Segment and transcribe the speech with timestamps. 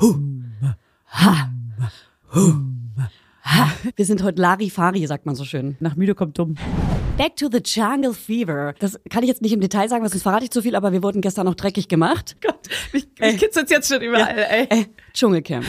[0.00, 1.50] Ha.
[2.32, 3.70] Ha.
[3.96, 5.76] Wir sind heute Larifari, sagt man so schön.
[5.80, 6.54] Nach müde kommt dumm.
[7.16, 8.74] Back to the Jungle Fever.
[8.78, 11.02] Das kann ich jetzt nicht im Detail sagen, das verrate ich zu viel, aber wir
[11.02, 12.36] wurden gestern noch dreckig gemacht.
[12.40, 14.66] Gott, mich, mich kitzelt jetzt schon überall, ey.
[14.70, 14.84] Äh,
[15.14, 15.64] Dschungelcamp.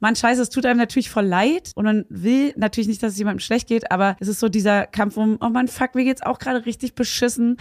[0.00, 3.18] Mann, scheiße, es tut einem natürlich voll leid und man will natürlich nicht, dass es
[3.18, 6.22] jemandem schlecht geht, aber es ist so dieser Kampf um, oh Mann, fuck, mir geht's
[6.22, 7.56] auch gerade richtig beschissen.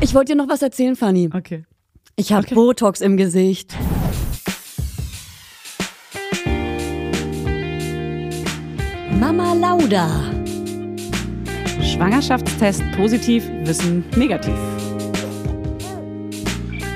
[0.00, 1.30] Ich wollte dir noch was erzählen, Fanny.
[1.34, 1.64] Okay.
[2.14, 2.54] Ich habe Okay.
[2.54, 3.74] Botox im Gesicht.
[9.18, 10.08] Mama Lauda.
[11.82, 14.54] Schwangerschaftstest positiv, Wissen negativ.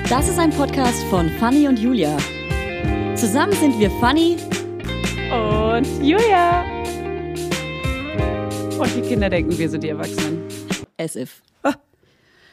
[0.09, 2.15] Das ist ein Podcast von Fanny und Julia.
[3.15, 4.37] Zusammen sind wir Fanny.
[5.31, 6.63] Und Julia.
[8.79, 10.43] Und die Kinder denken, wir sind die Erwachsenen.
[10.97, 11.41] As if.
[11.63, 11.73] Ah.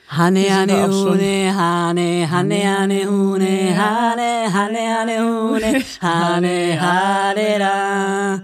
[0.08, 8.42] Hane, hane, hune, hane, hane, hane, hune, hane, hane, hane, hune, hane, hane, da.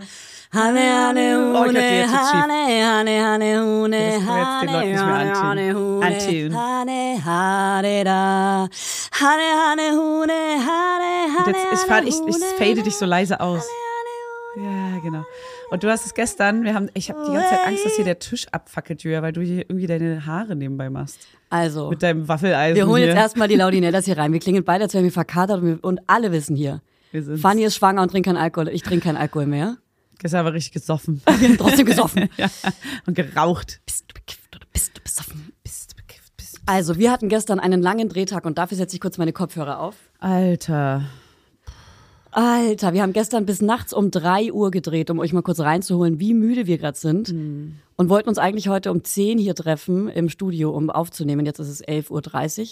[0.56, 5.04] Hane, hane, Oh hune, hane, hane, hane, hune, Das können wir jetzt den Leuten nicht
[5.04, 5.42] mehr hane, antun.
[5.44, 8.68] hane, hune, hane, hane, da.
[9.20, 13.04] Hane, hane, hune, hane, Und hane, jetzt, ich, hane, ich, ich hune, fade dich so
[13.04, 13.66] leise aus.
[14.56, 15.24] Ja, genau.
[15.70, 18.04] Und du hast es gestern, wir haben, ich habe die ganze Zeit Angst, dass hier
[18.06, 21.18] der Tisch abfackelt, Julia, weil du hier irgendwie deine Haare nebenbei machst.
[21.50, 22.76] Also, Mit deinem Waffeleisen.
[22.76, 23.08] wir holen hier.
[23.08, 24.32] jetzt erstmal die Laudinellas hier rein.
[24.32, 26.80] Wir klingen beide, als wären wir verkatert und, wir, und alle wissen hier.
[27.12, 27.42] Wir sind's.
[27.42, 28.68] Fanny ist schwanger und trinkt keinen Alkohol.
[28.68, 29.76] Ich trinke keinen Alkohol mehr.
[30.18, 31.20] Gestern aber richtig gesoffen.
[31.38, 32.28] Wir haben trotzdem gesoffen.
[32.36, 32.48] ja.
[33.06, 33.80] Und geraucht.
[33.86, 35.52] Bist du bekifft oder bist du besoffen?
[35.62, 38.96] Bist du bekifft, bist du- Also, wir hatten gestern einen langen Drehtag und dafür setze
[38.96, 39.94] ich kurz meine Kopfhörer auf.
[40.18, 41.04] Alter.
[42.30, 46.20] Alter, wir haben gestern bis nachts um drei Uhr gedreht, um euch mal kurz reinzuholen,
[46.20, 47.30] wie müde wir gerade sind.
[47.30, 51.46] Und wollten uns eigentlich heute um 10 hier treffen im Studio, um aufzunehmen.
[51.46, 52.66] Jetzt ist es 11.30 Uhr.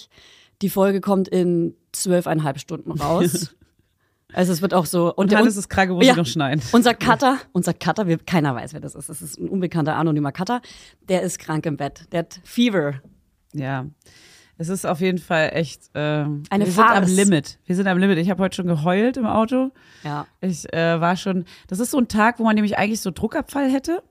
[0.60, 3.54] Die Folge kommt in zwölfeinhalb Stunden raus.
[4.34, 5.06] also es wird auch so.
[5.14, 6.14] Und, Und Hannes ist krank muss Ja.
[6.16, 6.62] noch schneiden.
[6.72, 9.08] Unser Cutter, unser Cutter, wir, keiner weiß, wer das ist.
[9.08, 10.60] Das ist ein unbekannter anonymer Cutter.
[11.08, 12.06] Der ist krank im Bett.
[12.12, 12.94] Der hat Fever.
[13.52, 13.86] Ja.
[14.56, 15.90] Es ist auf jeden Fall echt.
[15.94, 17.10] Ähm, Eine wir sind am Farce.
[17.16, 17.58] Limit.
[17.64, 18.18] Wir sind am Limit.
[18.18, 19.70] Ich habe heute schon geheult im Auto.
[20.04, 20.26] Ja.
[20.40, 21.44] Ich äh, war schon.
[21.66, 24.02] Das ist so ein Tag, wo man nämlich eigentlich so Druckabfall hätte.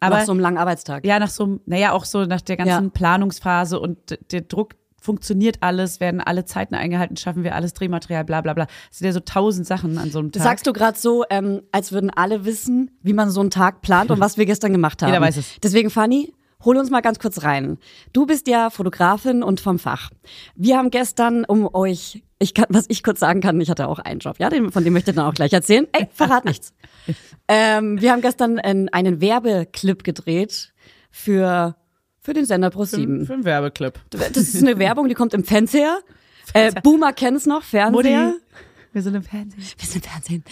[0.00, 1.04] Aber nach so einem langen Arbeitstag.
[1.04, 2.90] ja, nach so einem, naja, auch so nach der ganzen Ja.
[2.90, 3.98] Planungsphase und
[4.30, 8.66] der Druck funktioniert alles, werden alle Zeiten eingehalten, schaffen wir alles Drehmaterial, bla bla bla.
[8.90, 10.42] Es sind ja so tausend Sachen an so einem Tag.
[10.42, 14.10] sagst du gerade so, ähm, als würden alle wissen, wie man so einen Tag plant
[14.10, 15.10] und was wir gestern gemacht haben.
[15.10, 15.60] Jeder weiß es.
[15.62, 17.78] Deswegen, Fanny, hol uns mal ganz kurz rein.
[18.12, 20.10] Du bist ja Fotografin und vom Fach.
[20.56, 23.98] Wir haben gestern, um euch, ich kann, was ich kurz sagen kann, ich hatte auch
[24.00, 25.86] einen Job, ja, den, von dem möchte ich dann auch gleich erzählen.
[25.92, 26.72] Ey, verrat nichts.
[27.46, 30.72] ähm, wir haben gestern einen, einen Werbeclip gedreht
[31.10, 31.76] für,
[32.28, 33.24] für den Sender Pro7.
[33.24, 33.94] für einen Werbeclip.
[34.10, 36.00] Das ist eine Werbung, die kommt im Fernseher.
[36.54, 38.28] Äh, Boomer kennt's noch, Fernseher.
[38.28, 38.40] Mutti,
[38.94, 39.62] wir sind im Fernsehen.
[39.76, 40.44] Wir sind im Fernsehen.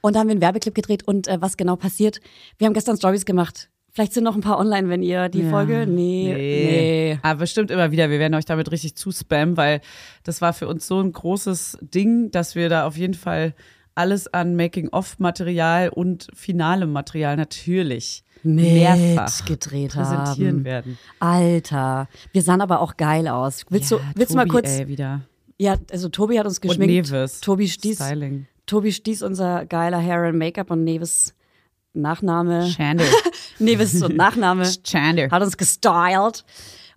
[0.00, 2.20] Und da haben wir einen Werbeclip gedreht und äh, was genau passiert?
[2.56, 3.68] Wir haben gestern Stories gemacht.
[3.90, 5.88] Vielleicht sind noch ein paar online, wenn ihr die Folge.
[5.88, 7.18] Nee, nee.
[7.22, 8.10] Aber bestimmt immer wieder.
[8.10, 9.80] Wir werden euch damit richtig zuspammen, weil
[10.22, 13.54] das war für uns so ein großes Ding, dass wir da auf jeden Fall
[13.96, 20.64] alles an Making-of-Material und finalem Material natürlich mehrfach gedreht präsentieren haben.
[20.64, 20.98] werden.
[21.18, 23.64] Alter, wir sahen aber auch geil aus.
[23.70, 24.68] Willst Ja, du, willst du mal Tobi, kurz?
[24.70, 25.20] Ey, wieder.
[25.58, 27.10] Ja, also Tobi hat uns Und geschminkt.
[27.10, 27.40] Neves.
[27.40, 27.96] Tobi Stieß.
[27.96, 28.46] Styling.
[28.66, 31.34] Tobi Stieß, unser geiler Hair and Make-up und Neves
[31.92, 32.68] Nachname.
[32.74, 33.04] Chander.
[33.58, 34.64] Neves und Nachname.
[34.84, 35.28] Chander.
[35.30, 36.44] hat uns gestylt.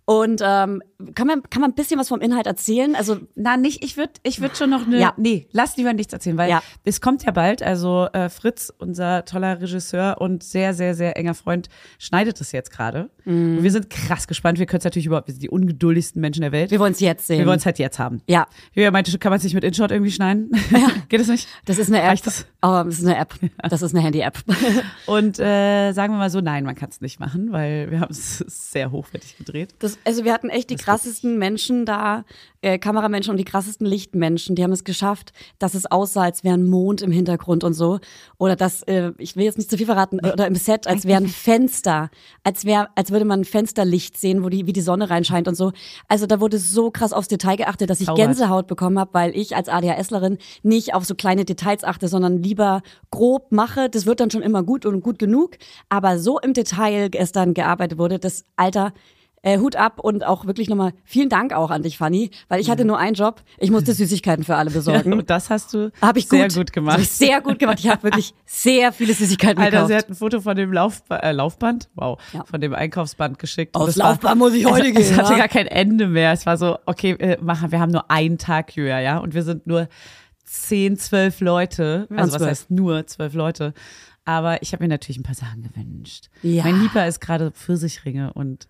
[0.06, 0.82] Und ähm,
[1.16, 2.94] kann, man, kann man ein bisschen was vom Inhalt erzählen?
[2.96, 5.00] Also Na, nicht, ich würde ich würd schon noch eine.
[5.00, 5.14] Ja.
[5.16, 6.62] Nee, lass lieber nichts erzählen, weil Ja.
[6.84, 7.64] es kommt ja bald.
[7.64, 11.70] Also äh, Fritz, unser toller Regisseur und sehr, sehr, sehr enger Freund,
[12.00, 13.10] schneidet es jetzt gerade.
[13.24, 13.58] Mhm.
[13.60, 14.60] Und wir sind krass gespannt.
[14.60, 16.72] Wir können es natürlich überhaupt, wir sind die ungeduldigsten Menschen der Welt.
[16.72, 17.40] wir wollen es jetzt sehen.
[17.40, 18.22] Wir wollen es halt jetzt haben.
[18.28, 20.52] ja, Julia meinte, kann man es nicht mit InShot irgendwie schneiden?
[21.10, 21.48] Geht es nicht?
[21.66, 22.10] das ist eine App.
[22.10, 22.46] Reicht das?
[22.60, 23.34] Aber das ist eine App.
[23.70, 24.40] Das ist eine Handy-App.
[25.06, 28.12] Und äh, sagen wir mal so, nein, man kann es nicht machen, weil wir haben
[28.12, 28.38] es
[28.72, 29.76] sehr hochwertig gedreht.
[29.80, 32.26] Das, also wir hatten echt die krassesten Menschen da,
[32.62, 34.56] äh, Kameramenschen und die krassesten Lichtmenschen.
[34.56, 38.00] Die haben es geschafft, dass es aussah, als wäre ein Mond im Hintergrund und so.
[38.38, 41.28] Oder dass, äh, ich will jetzt nicht zu viel verraten, oder im Set, als wären
[41.28, 42.10] Fenster,
[42.44, 45.56] als wäre, als würde man ein Fensterlicht sehen, wo die, wie die Sonne reinscheint und
[45.56, 45.74] so.
[46.08, 48.28] Also da wurde so krass aufs Detail geachtet, dass ich Zaubert.
[48.28, 52.82] Gänsehaut bekommen habe, weil ich als ADHSlerin nicht auf so kleine Details achte, sondern lieber
[53.12, 53.90] grob mache.
[53.90, 55.58] Das wird dann schon immer gut und gut genug.
[55.90, 58.94] Aber so im Detail gestern gearbeitet wurde, das Alter,
[59.44, 62.70] äh, Hut ab und auch wirklich nochmal vielen Dank auch an dich, Fanny, weil ich
[62.70, 63.44] hatte nur einen Job.
[63.60, 65.14] Ich musste Süßigkeiten für alle besorgen.
[65.14, 66.94] Und das hast du Habe ich sehr gut, gut gemacht.
[66.96, 67.80] Hab ich sehr gut gemacht.
[67.80, 69.90] Ich habe wirklich sehr viele Süßigkeiten Alter, gekauft.
[69.90, 72.46] sie hat ein Foto von dem Laufba äh, Laufband, wow, Ja.
[72.46, 73.76] von dem Einkaufsband geschickt.
[73.76, 75.38] Und Aufs das war- Laufband muss ich heute es, gehen, Es hatte ja?
[75.40, 76.32] gar kein Ende mehr.
[76.32, 79.44] Es war so, okay, äh, machen, wir haben nur einen Tag, Julia, ja, und wir
[79.44, 79.90] sind nur
[80.46, 82.08] zehn, zwölf Leute.
[82.12, 82.50] Also was zwölf.
[82.50, 83.74] heißt nur zwölf Leute.
[84.26, 86.30] Aber ich habe mir natürlich ein paar Sachen gewünscht.
[86.44, 86.64] Ja.
[86.64, 88.70] Mein Lieber ist gerade Pfirsichringe und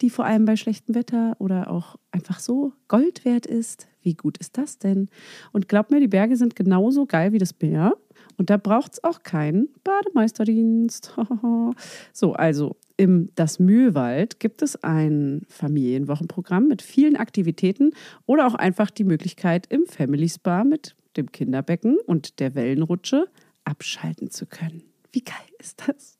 [0.00, 3.88] die vor allem bei schlechtem Wetter oder auch einfach so Gold wert ist.
[4.02, 5.08] Wie gut ist das denn?
[5.52, 7.94] Und glaubt mir, die Berge sind genauso geil wie das Meer.
[8.36, 11.14] Und da braucht es auch keinen Bademeisterdienst.
[12.12, 17.92] so, also im Das Mühlwald gibt es ein Familienwochenprogramm mit vielen Aktivitäten
[18.26, 23.26] oder auch einfach die Möglichkeit, im Family Spa mit dem Kinderbecken und der Wellenrutsche
[23.64, 24.82] abschalten zu können.
[25.12, 26.19] Wie geil ist das?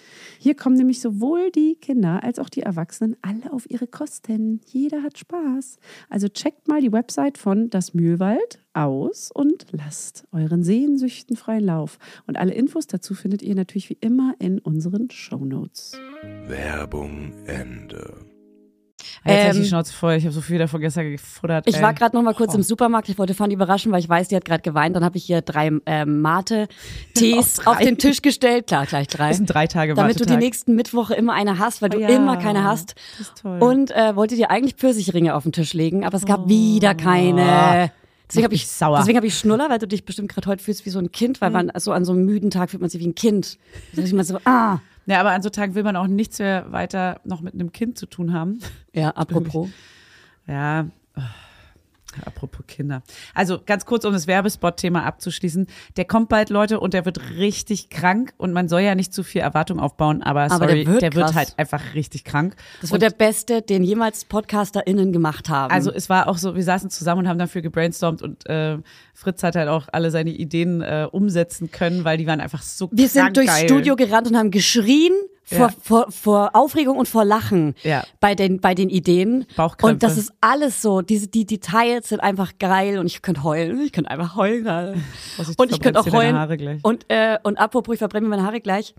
[0.43, 4.59] Hier kommen nämlich sowohl die Kinder als auch die Erwachsenen alle auf ihre Kosten.
[4.65, 5.77] Jeder hat Spaß.
[6.09, 11.99] Also checkt mal die Website von Das Mühlwald aus und lasst euren Sehnsüchten freien Lauf.
[12.25, 15.91] Und alle Infos dazu findet ihr natürlich wie immer in unseren Shownotes.
[16.47, 18.15] Werbung Ende.
[19.23, 20.13] Jetzt ähm, Ähm, die Schnauze voll.
[20.13, 21.67] Ich habe so viel davon gestern gefuttert.
[21.67, 21.81] Ich ey.
[21.83, 22.57] war gerade noch mal kurz Oh.
[22.57, 23.07] im Supermarkt.
[23.09, 24.95] Ich wollte Fanny überraschen, weil ich weiß, die hat gerade geweint.
[24.95, 28.67] Dann habe ich hier drei ähm, Mate-Tees auf den Tisch gestellt.
[28.67, 29.27] Klar, gleich drei.
[29.29, 30.39] Das sind drei Tage Damit du die Wartetag.
[30.43, 32.95] nächsten Mittwoche immer eine hast, weil du Oh ja, immer keine hast.
[33.19, 33.59] Das ist toll.
[33.61, 37.91] Und äh, wollte dir eigentlich Pfirsichringe auf den Tisch legen, aber es gab wieder keine.
[38.27, 38.97] Deswegen habe ich sauer.
[38.99, 41.41] Deswegen habe ich Schnuller, weil du dich bestimmt gerade heute fühlst wie so ein Kind,
[41.41, 41.53] weil Mhm.
[41.53, 43.57] man so an so einem müden Tag fühlt man sich wie ein Kind.
[43.93, 44.79] Da ich immer so, ah.
[45.05, 47.97] Ja, aber an so Tagen will man auch nichts mehr weiter noch mit einem Kind
[47.97, 48.59] zu tun haben.
[48.93, 49.69] Ja, apropos.
[50.47, 50.87] Ja.
[52.25, 53.03] Apropos Kinder.
[53.33, 55.67] Also ganz kurz, um das Werbespot-Thema abzuschließen.
[55.97, 58.33] Der kommt bald, Leute, und der wird richtig krank.
[58.37, 61.13] Und man soll ja nicht zu viel Erwartung aufbauen, aber, Aber der sorry, wird der
[61.13, 62.55] wird halt einfach richtig krank.
[62.81, 65.71] Das wird der beste, den jemals PodcasterInnen gemacht haben.
[65.71, 68.77] Also es war auch so, wir saßen zusammen und haben dafür gebrainstormt und äh,
[69.13, 72.89] Fritz hat halt auch alle seine Ideen äh, umsetzen können, weil die waren einfach so
[72.91, 73.65] wir sind durchs geil.
[73.65, 75.13] Studio gerannt und haben geschrien
[75.51, 75.73] vor, Ja.
[75.81, 78.03] vor, vor Aufregung und vor Lachen Ja.
[78.19, 79.45] bei, den, bei den Ideen.
[79.55, 79.93] Bauchkrämpfe.
[79.93, 81.01] Und das ist alles so.
[81.01, 83.81] Diese, die Details sind einfach geil und ich könnte heulen.
[83.81, 84.63] Ich könnte einfach heulen.
[84.63, 84.93] gerade.
[85.57, 86.35] Und ich könnte auch heulen.
[86.35, 86.79] Haare gleich.
[86.83, 88.95] Und, äh, und apropos, ich verbrenne mir meine Haare gleich.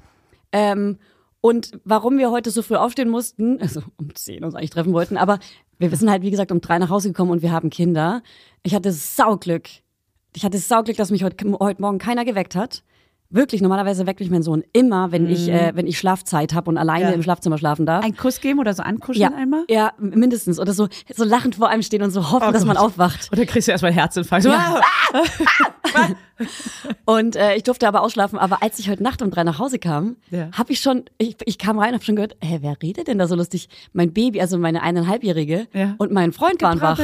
[0.53, 0.99] Ähm,
[1.41, 5.17] und warum wir heute so früh aufstehen mussten, also um 10 uns eigentlich treffen wollten,
[5.17, 5.39] aber
[5.79, 8.23] wir sind halt, wie gesagt, um drei nach Hause gekommen und wir haben Kinder.
[8.63, 9.69] Ich hatte Sauglück.
[10.37, 12.85] Ich hatte Sauglück, dass mich heute, heute Morgen keiner geweckt hat.
[13.33, 16.77] Wirklich, normalerweise weckt mich mein Sohn immer, wenn ich, äh, wenn ich Schlafzeit habe und
[16.79, 17.11] alleine Mhm.
[17.11, 17.15] Ja.
[17.17, 18.05] im Schlafzimmer schlafen darf.
[18.05, 19.65] Ein Kuss geben oder so ankuscheln ja, einmal?
[19.69, 20.61] ja, mindestens.
[20.61, 23.31] Oder so, so lachend vor einem stehen und so hoffen, Oh dass man aufwacht.
[23.33, 24.45] Oder kriegst du erstmal einen Herzinfarkt.
[24.45, 24.81] Ja.
[27.05, 28.39] Und äh, ich durfte aber ausschlafen.
[28.39, 30.49] Aber als ich heute Nacht um drei nach Hause kam, Ja.
[30.53, 33.19] habe ich schon, ich, ich kam rein und habe schon gehört, hä, wer redet denn
[33.19, 33.69] da so lustig?
[33.93, 35.95] Mein Baby, also meine eineinhalbjährige Ja.
[35.99, 36.99] und mein Freund waren wach.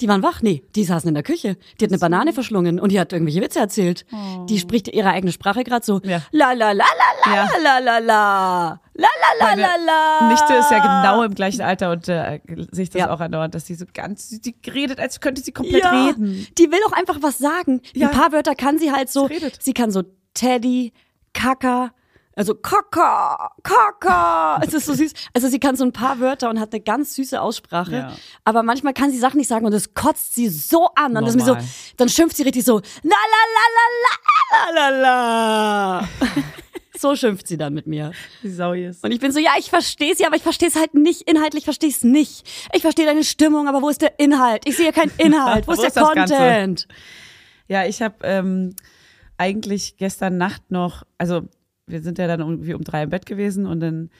[0.00, 0.42] Die waren wach?
[0.42, 1.56] Nee, die saßen in der Küche.
[1.80, 4.04] Die hat eine Banane verschlungen und die hat irgendwelche Witze erzählt.
[4.48, 6.00] Die spricht ihre eigene Sprache gerade so.
[6.04, 6.22] Ja.
[6.30, 8.80] La la la la la la la la.
[8.94, 10.28] La la la la la.
[10.28, 13.10] Nichte ist ja genau im gleichen Alter und äh, sehe ich das Ja.
[13.10, 16.46] auch andauernd, dass sie so ganz, sie, redet, als könnte sie komplett ja, reden.
[16.58, 17.80] Die will auch einfach was sagen.
[17.94, 18.08] Ja.
[18.08, 19.28] Ein paar Wörter kann sie halt so.
[19.60, 20.02] Sie kann so
[20.34, 20.92] Teddy,
[21.32, 21.92] Kaka,
[22.34, 24.60] Also Kaka, Kaka.
[24.62, 25.12] Es ist so süß.
[25.34, 27.94] Also sie kann so ein paar Wörter und hat eine ganz süße Aussprache.
[27.94, 28.16] Ja.
[28.44, 31.16] Aber manchmal kann sie Sachen nicht sagen und das kotzt sie so an.
[31.16, 31.56] Und das ist mir so,
[31.96, 35.00] dann schimpft sie richtig so, la la la la la la
[36.00, 36.08] la.
[36.98, 38.12] so schimpft sie dann mit mir.
[38.42, 39.04] Die Sau ist.
[39.04, 41.22] Und ich bin so, ja, ich verstehe sie, aber ich verstehe es halt nicht.
[41.22, 42.48] Inhaltlich verstehe ich es nicht.
[42.72, 44.62] Ich verstehe deine Stimmung, aber wo ist der Inhalt?
[44.66, 45.66] Ich sehe keinen Inhalt.
[45.66, 46.34] Wo ist Wo der ist das Ganze?
[46.34, 46.88] Content?
[47.68, 48.74] Ja, ich habe ähm,
[49.36, 51.42] eigentlich gestern Nacht noch, also
[51.86, 54.10] wir sind ja dann irgendwie um drei im Bett gewesen und dann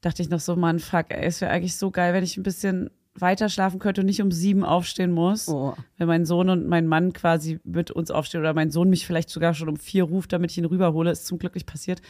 [0.00, 2.42] dachte ich noch so, Mann, fuck, ey, es wäre eigentlich so geil, wenn ich ein
[2.42, 5.48] bisschen weiter schlafen könnte und nicht um sieben aufstehen muss.
[5.48, 5.74] Oh.
[5.96, 9.30] Wenn mein Sohn und mein Mann quasi mit uns aufstehen oder mein Sohn mich vielleicht
[9.30, 12.02] sogar schon um vier ruft, damit ich ihn rüberhole, ist zum Glück nicht passiert.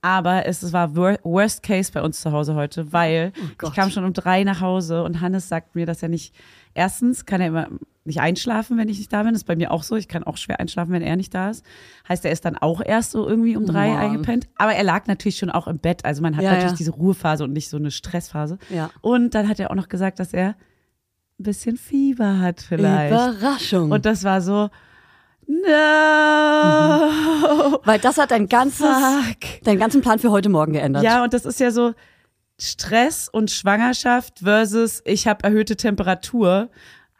[0.00, 3.74] Aber es war wor worst case bei uns zu Hause heute, weil ich Gott.
[3.74, 6.34] kam schon um drei nach Hause und Hannes sagt mir, dass er nicht,
[6.74, 7.68] erstens kann er immer
[8.04, 9.32] nicht einschlafen, wenn ich nicht da bin.
[9.32, 9.94] Das ist bei mir auch so.
[9.96, 11.64] Ich kann auch schwer einschlafen, wenn er nicht da ist.
[12.08, 13.98] Heißt, er ist dann auch erst so irgendwie um drei Mann.
[13.98, 14.48] eingepennt.
[14.56, 16.04] Aber er lag natürlich schon auch im Bett.
[16.04, 16.76] Also man hat Ja, natürlich ja.
[16.78, 18.58] diese Ruhephase und nicht so eine Stressphase.
[18.70, 18.90] Ja.
[19.02, 20.56] Und dann hat er auch noch gesagt, dass er
[21.38, 23.12] ein bisschen Fieber hat vielleicht.
[23.12, 23.90] Überraschung.
[23.92, 24.68] Und das war so,
[25.46, 25.58] no.
[27.84, 29.62] Weil das hat dein ganzes, Fuck.
[29.64, 31.02] deinen ganzen Plan für heute Morgen geändert.
[31.04, 31.94] Ja, und das ist ja so
[32.60, 36.70] Stress und Schwangerschaft versus ich habe erhöhte Temperatur.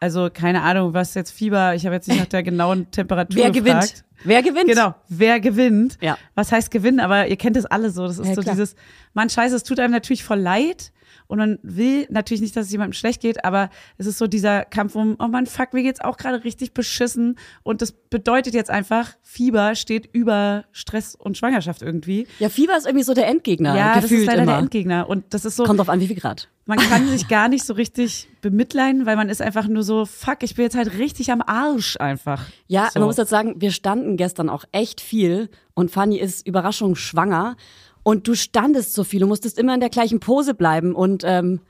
[0.03, 3.51] Also keine Ahnung, was jetzt Fieber, ich habe jetzt nicht nach der genauen Temperatur Wer
[3.51, 3.63] gefragt.
[3.93, 4.03] gewinnt?
[4.25, 4.67] Wer gewinnt?
[4.67, 5.97] Genau, wer gewinnt?
[6.01, 6.17] Ja.
[6.35, 6.99] Was heißt gewinnen?
[6.99, 8.05] Aber ihr kennt es alle so.
[8.05, 8.53] Das ist Ja, so klar.
[8.55, 8.75] dieses,
[9.13, 10.91] man scheiße, es tut einem natürlich voll leid.
[11.33, 14.65] Und man will natürlich nicht, dass es jemandem schlecht geht, aber es ist so dieser
[14.65, 17.39] Kampf um, oh man, fuck, mir geht's auch gerade richtig beschissen.
[17.63, 22.27] Und das bedeutet jetzt einfach, Fieber steht über Stress und Schwangerschaft irgendwie.
[22.37, 23.75] Ja, Fieber ist irgendwie so der Endgegner.
[23.75, 24.51] ja, das ist leider immer.
[24.51, 25.09] der Endgegner.
[25.09, 26.49] Und das ist so, Kommt drauf an, wie viel Grad.
[26.67, 30.43] man kann sich gar nicht so richtig bemitleiden, weil man ist einfach nur so, fuck,
[30.43, 32.45] ich bin jetzt halt richtig am Arsch einfach.
[32.67, 32.99] Ja, so.
[32.99, 37.55] man muss jetzt sagen, wir standen gestern auch echt viel und Fanny ist Überraschung schwanger
[38.03, 40.93] und du standest so viel, du musstest immer in der gleichen Pose bleiben.
[40.93, 41.61] Und ähm,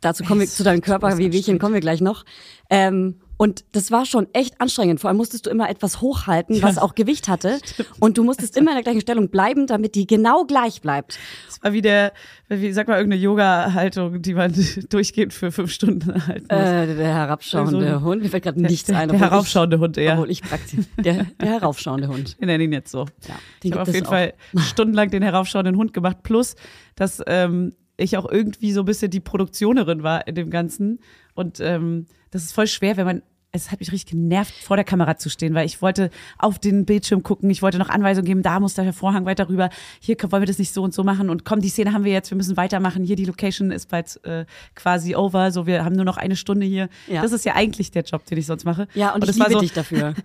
[0.00, 2.24] dazu kommen wir zu deinem Körper, wie Wehchen kommen wir gleich noch.
[2.70, 5.00] Ähm, und das war schon echt anstrengend.
[5.00, 7.58] Vor allem musstest du immer etwas hochhalten, was auch Gewicht hatte.
[7.98, 11.18] Und du musstest immer in der gleichen Stellung bleiben, damit die genau gleich bleibt.
[11.48, 12.12] Das war wie der,
[12.48, 14.54] wie sag mal, irgendeine Yoga-Haltung, die man
[14.90, 16.56] durchgehend für fünf Stunden halten muss.
[16.56, 18.22] Äh, der herabschauende Also, Hund.
[18.22, 19.08] Mir fällt gerade nichts der, ein.
[19.08, 20.12] Der heraufschauende Hund, eher.
[20.12, 20.86] Obwohl ich praktisch.
[20.98, 22.36] Der, der heraufschauende Hund.
[22.38, 23.06] Wir nennen ihn jetzt so.
[23.26, 24.10] Ja, ich habe auf jeden auch.
[24.10, 26.54] Fall stundenlang den heraufschauenden Hund gemacht, plus,
[26.94, 31.00] dass ähm, ich auch irgendwie so ein bisschen die Produktionerin war in dem Ganzen.
[31.34, 33.22] Und ähm, das ist voll schwer, wenn man
[33.54, 36.86] es hat mich richtig genervt, vor der Kamera zu stehen, weil ich wollte auf den
[36.86, 39.68] Bildschirm gucken, ich wollte noch Anweisungen geben, da muss der Vorhang weiter rüber,
[40.00, 42.12] hier wollen wir das nicht so und so machen und komm, die Szene haben wir
[42.12, 45.94] jetzt, wir müssen weitermachen, hier die Location ist bald äh, quasi over, so wir haben
[45.94, 46.88] nur noch eine Stunde hier.
[47.08, 47.20] Ja.
[47.20, 48.88] Das ist ja eigentlich der Job, den ich sonst mache.
[48.94, 50.14] Ja, und, ich das war liebe so, dich dafür.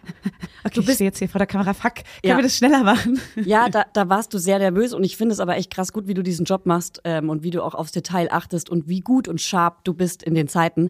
[0.64, 2.36] Okay, ich stehe jetzt hier vor der Kamera, fuck, können Ja.
[2.36, 3.22] wir das schneller machen?
[3.46, 6.08] Ja, da, da warst du sehr nervös und ich finde es aber echt krass gut,
[6.08, 9.00] wie du diesen Job machst ähm, und wie du auch aufs Detail achtest und wie
[9.00, 10.90] gut und sharp du bist in den Zeiten.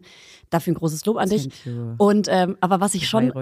[0.50, 1.48] Dafür ein großes Lob an dich.
[1.98, 3.32] Und ähm, aber was ich schon,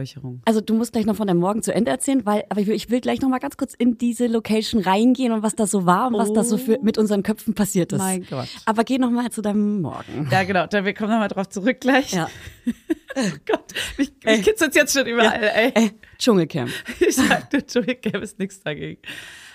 [0.44, 2.74] also du musst gleich noch von deinem Morgen zu Ende erzählen, weil aber ich will,
[2.74, 5.86] ich will gleich noch mal ganz kurz in diese Location reingehen und was da so
[5.86, 8.00] war und was da so für, mit unseren Köpfen passiert ist.
[8.00, 8.48] Oh Mein Gott.
[8.64, 10.28] Aber geh noch mal zu deinem Morgen.
[10.30, 12.12] Ja, genau, da, wir kommen nochmal drauf zurück gleich.
[12.12, 12.28] Ja.
[13.18, 15.72] Oh Gott, mich, mich kitzelt jetzt schon überall, ey.
[15.74, 16.70] Äh, Dschungelcamp.
[17.00, 17.62] Ich sagte,
[17.96, 19.00] gäbe es nichts dagegen.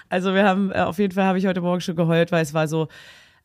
[0.09, 2.55] Also wir haben, äh, auf jeden Fall habe ich heute Morgen schon geheult, weil es
[2.55, 2.87] war so,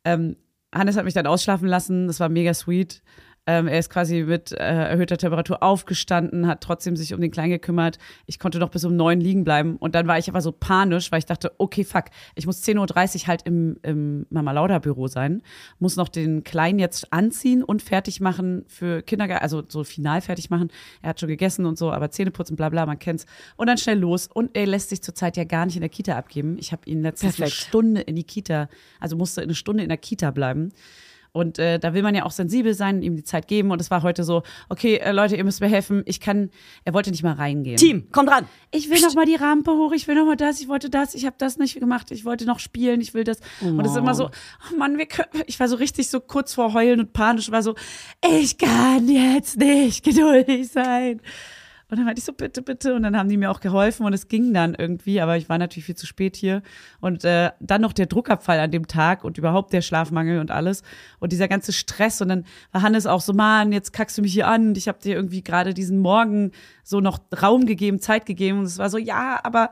[0.07, 0.37] ähm,
[0.75, 3.03] Hannes hat mich dann ausschlafen lassen, das war mega sweet.
[3.47, 7.51] Ähm, er ist quasi mit äh, erhöhter Temperatur aufgestanden, hat trotzdem sich um den Kleinen
[7.51, 7.99] gekümmert.
[8.27, 9.77] Ich konnte noch bis um neun liegen bleiben.
[9.77, 13.23] Und dann war ich aber so panisch, weil ich dachte, okay, fuck, ich muss 10.30
[13.23, 15.43] Uhr halt im, im Mama Lauda Büro sein,
[15.79, 20.51] muss noch den Kleinen jetzt anziehen und fertig machen für Kindergarten, also so final fertig
[20.51, 20.71] machen.
[21.01, 23.27] Er hat schon gegessen und so, aber Zähne putzen, bla bla, man kennt's.
[23.57, 24.27] Und dann schnell los.
[24.27, 26.57] Und er lässt sich zurzeit ja gar nicht in der Kita abgeben.
[26.59, 27.69] Ich habe ihn letztens eine Perfekt.
[27.69, 30.73] Stunde in die Kita, also musste eine Stunde in der Kita bleiben.
[31.37, 33.71] Und äh, da will man ja auch sensibel sein, ihm die Zeit geben.
[33.71, 36.03] Und es war heute so, okay, äh, Leute, ihr müsst mir helfen.
[36.07, 36.49] Ich kann,
[36.85, 37.77] er wollte nicht mal reingehen.
[37.77, 38.47] Team, komm dran.
[38.71, 41.15] Ich will noch mal die Rampe hoch, ich will noch mal das, ich wollte das,
[41.15, 43.41] ich habe das nicht gemacht, ich wollte noch spielen, ich will das.
[43.61, 46.55] und es ist immer so, oh Mann, wir können, ich war so richtig so kurz
[46.55, 47.75] vor Heulen und panisch, war so,
[48.27, 51.21] ich kann jetzt nicht geduldig sein.
[51.89, 52.95] Und dann meinte ich so, bitte, bitte.
[52.97, 55.57] Und dann haben die mir auch geholfen und es ging dann irgendwie, aber ich war
[55.57, 56.63] natürlich viel zu spät hier.
[57.01, 60.83] Und äh, dann noch der Druckabfall an dem Tag und überhaupt der Schlafmangel und alles.
[61.21, 62.21] Und dieser ganze Stress.
[62.21, 64.69] Und dann war Hannes auch so, Mann, jetzt kackst du mich hier an.
[64.69, 66.51] Und ich habe dir irgendwie gerade diesen Morgen
[66.83, 68.59] so noch Raum gegeben, Zeit gegeben.
[68.59, 69.71] Und es war so, ja, aber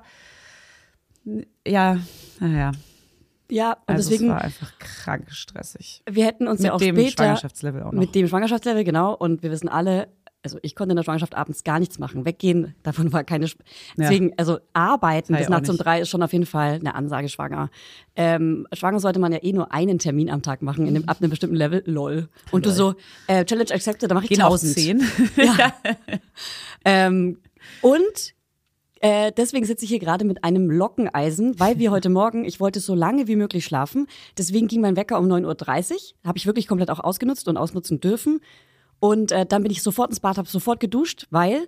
[1.67, 1.99] ja,
[2.39, 2.73] naja.
[3.51, 6.03] Ja, und Also deswegen, es war einfach krank stressig.
[6.09, 8.01] wir hätten uns Mit ja auch dem später Schwangerschaftslevel auch noch.
[8.01, 10.09] mit dem Schwangerschaftslevel genau und wir wissen alle,
[10.45, 12.25] also ich konnte in der Schwangerschaft abends gar nichts machen.
[12.25, 13.47] Weggehen, davon war keine.
[13.49, 13.65] Sp
[13.97, 17.29] Deswegen, also arbeiten Ja, bis nachts um drei ist schon auf jeden Fall eine Ansage
[17.29, 17.71] schwanger.
[18.15, 21.17] Ähm, schwanger sollte man ja eh nur einen Termin am Tag machen, in dem, ab
[21.21, 21.83] einem bestimmten Level.
[21.87, 22.29] Lol.
[22.51, 22.95] Und du so,
[23.27, 24.75] äh, Challenge accepted, da mache ich auch tausend.
[24.75, 25.03] zehn.
[26.85, 27.39] Ähm,
[27.81, 28.35] und
[29.01, 32.81] äh, deswegen sitze ich hier gerade mit einem Lockeneisen, weil wir heute Morgen, ich wollte
[32.81, 34.07] so lange wie möglich schlafen.
[34.37, 35.99] Deswegen ging mein Wecker um 9.30 Uhr.
[36.25, 38.41] Habe ich wirklich komplett auch ausgenutzt und ausnutzen dürfen.
[39.01, 41.67] Und äh, dann bin ich sofort ins Bad, habe sofort geduscht, weil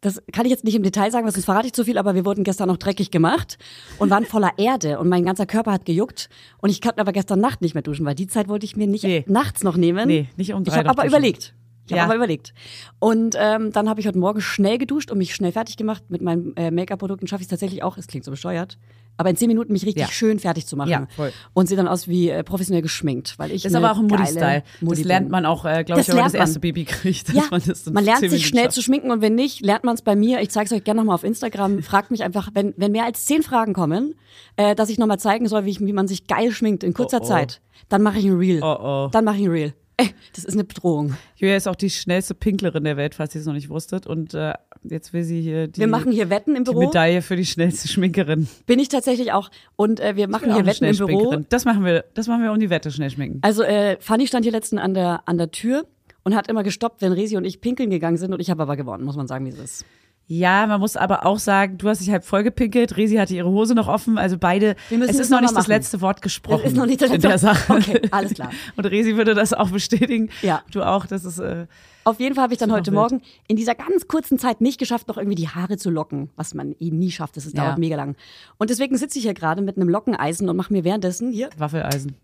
[0.00, 2.26] das kann ich jetzt nicht im Detail sagen, sonst verrate ich zu viel, aber wir
[2.26, 3.56] wurden gestern noch dreckig gemacht
[3.98, 7.40] und waren voller Erde und mein ganzer Körper hat gejuckt und ich konnte aber gestern
[7.40, 9.24] Nacht nicht mehr duschen, weil die Zeit wollte ich mir nicht Nee.
[9.26, 10.06] nachts noch nehmen.
[10.06, 11.16] Nee, nicht um Ich drei habe noch aber duschen.
[11.16, 11.54] überlegt.
[11.86, 11.98] Ich Ja.
[11.98, 12.54] habe aber überlegt.
[12.98, 16.22] Und ähm, dann habe ich heute Morgen schnell geduscht und mich schnell fertig gemacht mit
[16.22, 17.26] meinen äh, Make-up-Produkten.
[17.26, 18.78] Schaffe ich es tatsächlich auch, es klingt so bescheuert,
[19.18, 20.08] aber in zehn Minuten mich richtig Ja.
[20.10, 20.88] schön fertig zu machen.
[20.90, 21.30] Ja, voll.
[21.52, 24.08] Und sehe dann aus wie äh, professionell geschminkt, weil ich Das ist aber auch ein
[24.08, 24.62] geile Mutti-Style.
[24.80, 26.40] Das lernt man auch, äh, glaube ich, wenn man das man.
[26.40, 27.28] erste Baby kriegt.
[27.34, 27.60] Ja, man,
[27.92, 28.74] man lernt sich Minuten schnell schafft.
[28.76, 30.40] zu schminken und wenn nicht, lernt man es bei mir.
[30.40, 31.82] Ich zeige es euch gerne nochmal auf Instagram.
[31.82, 34.14] Fragt mich einfach, wenn, wenn mehr als zehn Fragen kommen,
[34.56, 37.18] äh, dass ich nochmal zeigen soll, wie, ich, wie man sich geil schminkt in kurzer
[37.20, 37.28] Oh, oh.
[37.28, 37.60] Zeit.
[37.90, 38.60] Dann mache ich ein Reel.
[38.62, 39.08] Oh, oh.
[39.12, 39.74] Dann mache ich ein Reel.
[39.96, 41.16] Äh, das ist eine Bedrohung.
[41.36, 44.06] Julia ist auch die schnellste Pinklerin der Welt, falls ihr es noch nicht wusstet.
[44.06, 46.86] Und äh, jetzt will sie hier die, Wir machen hier Wetten im die Büro.
[46.86, 48.48] Medaille für die schnellste Schminkerin.
[48.66, 49.50] Bin ich tatsächlich auch.
[49.76, 51.36] Und äh, wir machen hier Wetten im Büro.
[51.48, 53.38] Das machen wir, das machen wir um die Wette schnell schminken.
[53.42, 55.86] Also äh, Fanny stand hier letztens an der, an der Tür
[56.24, 58.32] und hat immer gestoppt, wenn Resi und ich pinkeln gegangen sind.
[58.32, 59.84] Und ich habe aber gewonnen, muss man sagen, wie es ist.
[60.26, 63.50] Ja, man muss aber auch sagen, du hast dich halb voll gepinkelt, Resi hatte ihre
[63.50, 65.76] Hose noch offen, also beide, Wir müssen es ist noch nicht mal das machen.
[65.76, 66.62] letzte Wort gesprochen.
[66.64, 67.56] Es ist noch nicht das in letzte der Wort.
[67.56, 67.72] Sache.
[67.74, 68.50] Okay, alles klar.
[68.76, 70.30] Und Resi würde das auch bestätigen.
[70.40, 70.62] Ja.
[70.72, 71.66] Du auch, das ist, äh,
[72.04, 72.90] Auf jeden Fall habe ich dann heute.
[72.90, 76.54] Morgen in dieser ganz kurzen Zeit nicht geschafft, noch irgendwie die Haare zu locken, was
[76.54, 77.36] man eh nie schafft.
[77.36, 77.64] Das ist, Ja.
[77.64, 78.16] dauert mega lang.
[78.56, 81.50] Und deswegen sitze ich hier gerade mit einem Lockeneisen und mache mir währenddessen hier.
[81.58, 82.16] Waffeleisen.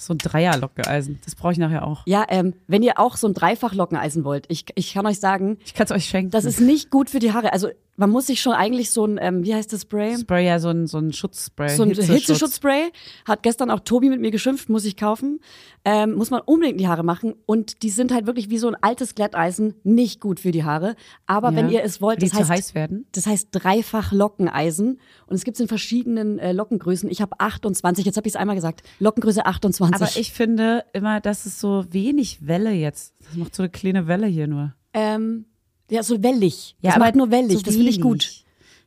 [0.00, 1.18] So ein Dreierlockeisen.
[1.24, 2.02] Das brauche ich nachher auch.
[2.06, 5.74] Ja, ähm, wenn ihr auch so ein Dreifach-Lockeneisen wollt, ich, ich kann euch sagen, Ich
[5.74, 6.30] kann es euch schenken.
[6.30, 7.52] das ist nicht gut für die Haare.
[7.52, 10.16] Also man muss sich schon eigentlich so ein, ähm, wie heißt das Spray?
[10.16, 11.68] Spray, ja, so ein, so ein Schutzspray.
[11.76, 12.16] So ein Hitzeschutz.
[12.16, 12.90] Hitzeschutzspray.
[13.26, 15.40] Hat gestern auch Tobi mit mir geschimpft, muss ich kaufen.
[15.84, 17.34] Ähm, muss man unbedingt die Haare machen.
[17.44, 20.94] Und die sind halt wirklich wie so ein altes Glätteisen, nicht gut für die Haare.
[21.26, 21.56] Aber Ja.
[21.56, 23.06] wenn ihr es wollt, das zu heißt, heiß werden?
[23.12, 25.00] das heißt dreifach Lockeneisen.
[25.26, 27.10] Und es gibt es in verschiedenen äh, Lockengrößen.
[27.10, 28.82] Ich habe 28, jetzt habe ich es einmal gesagt.
[29.00, 29.94] Lockengröße 28.
[30.00, 33.14] Aber ich finde immer, das ist so wenig Welle jetzt.
[33.24, 34.74] Das macht so eine kleine Welle hier nur.
[34.94, 35.46] ähm,
[35.90, 36.76] ja, so wellig.
[36.80, 37.56] Ja, das aber macht nur wellig.
[37.58, 38.44] so das finde ich gut.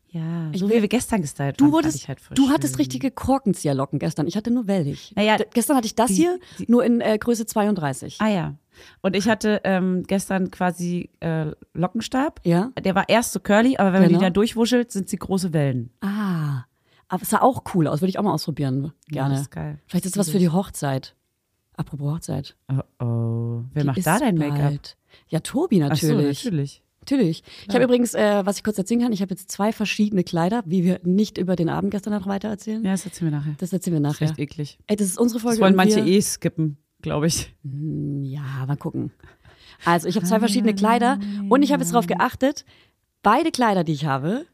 [0.10, 2.54] Ja, Ich so will- wie wir gestern gestylt Du wurdest, halt du schön.
[2.54, 4.28] hattest richtige Korkenzieherlocken gestern.
[4.28, 5.14] Ich hatte nur wellig.
[5.16, 8.18] Naja, D- gestern hatte ich das die- hier, die- nur in äh, Größe 32.
[8.20, 8.56] Ah ja.
[9.02, 12.42] Und ich hatte ähm, gestern quasi äh, Lockenstab.
[12.44, 12.72] Ja.
[12.84, 14.20] Der war erst so curly, aber wenn man Genau.
[14.20, 15.92] die dann durchwuschelt, sind sie große Wellen.
[16.02, 16.66] Ah,
[17.08, 18.02] aber es sah auch cool aus.
[18.02, 18.92] Würde ich auch mal ausprobieren.
[19.08, 19.36] Gerne.
[19.36, 19.80] das ist geil.
[19.88, 21.16] Vielleicht ist das was für die Hochzeit.
[21.78, 22.56] Apropos Hochzeit.
[22.70, 23.64] Oh oh.
[23.74, 24.74] Wer Die macht da dein Make-up?
[25.30, 26.84] Ja, Tobi Ach so, natürlich.
[27.02, 27.42] Natürlich.
[27.44, 27.44] Natürlich.
[27.68, 30.64] Ich habe übrigens, äh, was ich kurz erzählen kann, ich habe jetzt zwei verschiedene Kleider,
[30.66, 32.84] wie wir nicht über den Abend gestern noch weiter erzählen.
[32.84, 33.56] Ja, das erzählen wir nachher.
[33.60, 34.32] Das erzählen wir Das ist nachher.
[34.32, 34.80] echt eklig.
[34.88, 35.58] Ey, das ist unsere Folge.
[35.58, 37.54] Das wollen manche eh skippen, glaube ich.
[37.64, 39.12] Ja, mal gucken.
[39.86, 42.66] Also ich habe zwei verschiedene Kleider und ich habe jetzt darauf geachtet,
[43.24, 44.46] beide Kleider, die ich habe,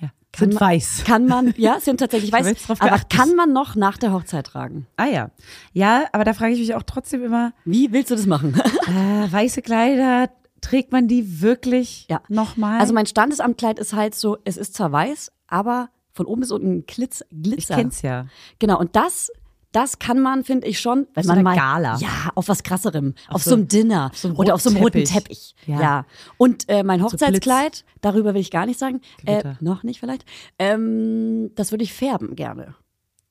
[0.00, 0.10] Ja.
[0.36, 1.04] Sind man- weiß.
[1.06, 3.10] kann man, ja, sind tatsächlich weiß, aber geachtet.
[3.10, 4.86] kann man noch nach der Hochzeit tragen?
[4.96, 5.30] Ah ja.
[5.72, 8.54] Ja, aber da frage ich mich auch trotzdem immer, Wie willst du das machen?
[8.88, 10.28] äh, weiße Kleider,
[10.62, 12.22] trägt man die wirklich Ja.
[12.28, 12.80] nochmal?
[12.80, 16.86] Also mein Standesamtkleid ist halt so, es ist zwar weiß, aber von oben bis unten
[16.86, 17.74] Glitz, ich Glitzer.
[17.76, 18.26] kenn's ja.
[18.58, 19.30] Genau, und das,
[19.72, 21.96] das kann man, finde ich schon, wenn so man mal, Gala.
[21.98, 24.78] ja, auf was krasserem, auf, so- so einem Dinner so einem oder auf so einem
[24.82, 25.54] roten Teppich.
[25.66, 25.80] Ja.
[25.80, 26.06] Ja.
[26.36, 30.24] Und äh, mein Hochzeitskleid, darüber will ich gar nicht sagen, äh, noch nicht vielleicht,
[30.58, 32.74] ähm, das würde ich färben gerne.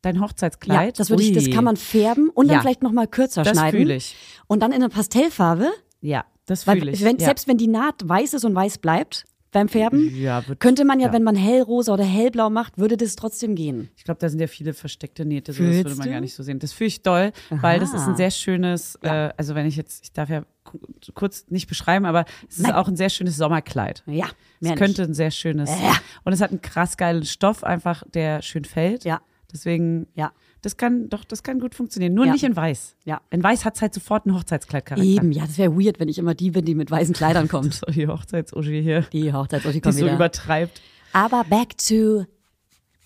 [0.02, 0.86] Dein Hochzeitskleid?
[0.88, 2.62] Ja, das würde ich, das kann man färben und dann Ja.
[2.62, 3.80] vielleicht noch mal kürzer Das schneiden.
[3.80, 4.16] fühle ich.
[4.48, 5.70] Und dann in einer Pastellfarbe,
[6.04, 7.04] Ja, das fühle ich.
[7.04, 7.26] wenn, ja.
[7.26, 11.00] selbst wenn die Naht weiß ist und weiß bleibt beim Färben, Ja, wird- könnte man
[11.02, 11.14] ja, ja.
[11.14, 13.90] wenn man hellrosa oder hellblau macht, würde das trotzdem gehen.
[13.98, 16.14] Ich glaube, da sind ja viele versteckte Nähte, so das würde man du?
[16.14, 16.60] gar nicht so sehen.
[16.60, 18.12] Das fühle ich doll, weil das ist Aha.
[18.12, 19.28] ein sehr schönes, Ja.
[19.28, 20.80] äh, also wenn ich jetzt, ich darf ja ku-
[21.14, 22.74] kurz nicht beschreiben, aber es ist Nein.
[22.76, 24.04] auch ein sehr schönes Sommerkleid.
[24.06, 24.28] Ja,
[24.62, 25.10] Es mehr könnte nicht.
[25.12, 25.96] ein sehr schönes, Ja.
[26.24, 29.04] und es hat einen krass geilen Stoff einfach, der schön fällt.
[29.04, 29.20] Ja.
[29.52, 30.32] Deswegen, Ja.
[30.62, 32.14] Das kann, doch, das kann gut funktionieren.
[32.14, 32.34] Nur Ja.
[32.34, 32.96] nicht in weiß.
[33.04, 33.22] Ja.
[33.32, 35.04] In weiß hat es halt sofort einen Hochzeitskleidcharakter.
[35.04, 37.74] Eben, ja, das wäre weird, wenn ich immer die bin, die mit weißen Kleidern kommt.
[37.74, 40.16] So die Hochzeits-Uschi hier, Die Hochzeits, die die kommt so wieder.
[40.16, 40.82] übertreibt.
[41.14, 42.26] Aber back to,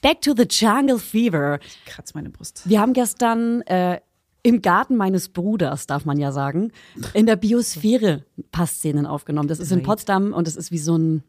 [0.02, 1.60] back to the Jungle Fever.
[1.86, 2.62] Kratz meine Brust.
[2.66, 4.00] Wir haben gestern äh,
[4.44, 6.72] im Garten meines Bruders, darf man ja sagen,
[7.14, 9.48] in der Biosphäre ein paar Szenen aufgenommen.
[9.48, 11.24] Das ist in Potsdam und das ist wie so ein,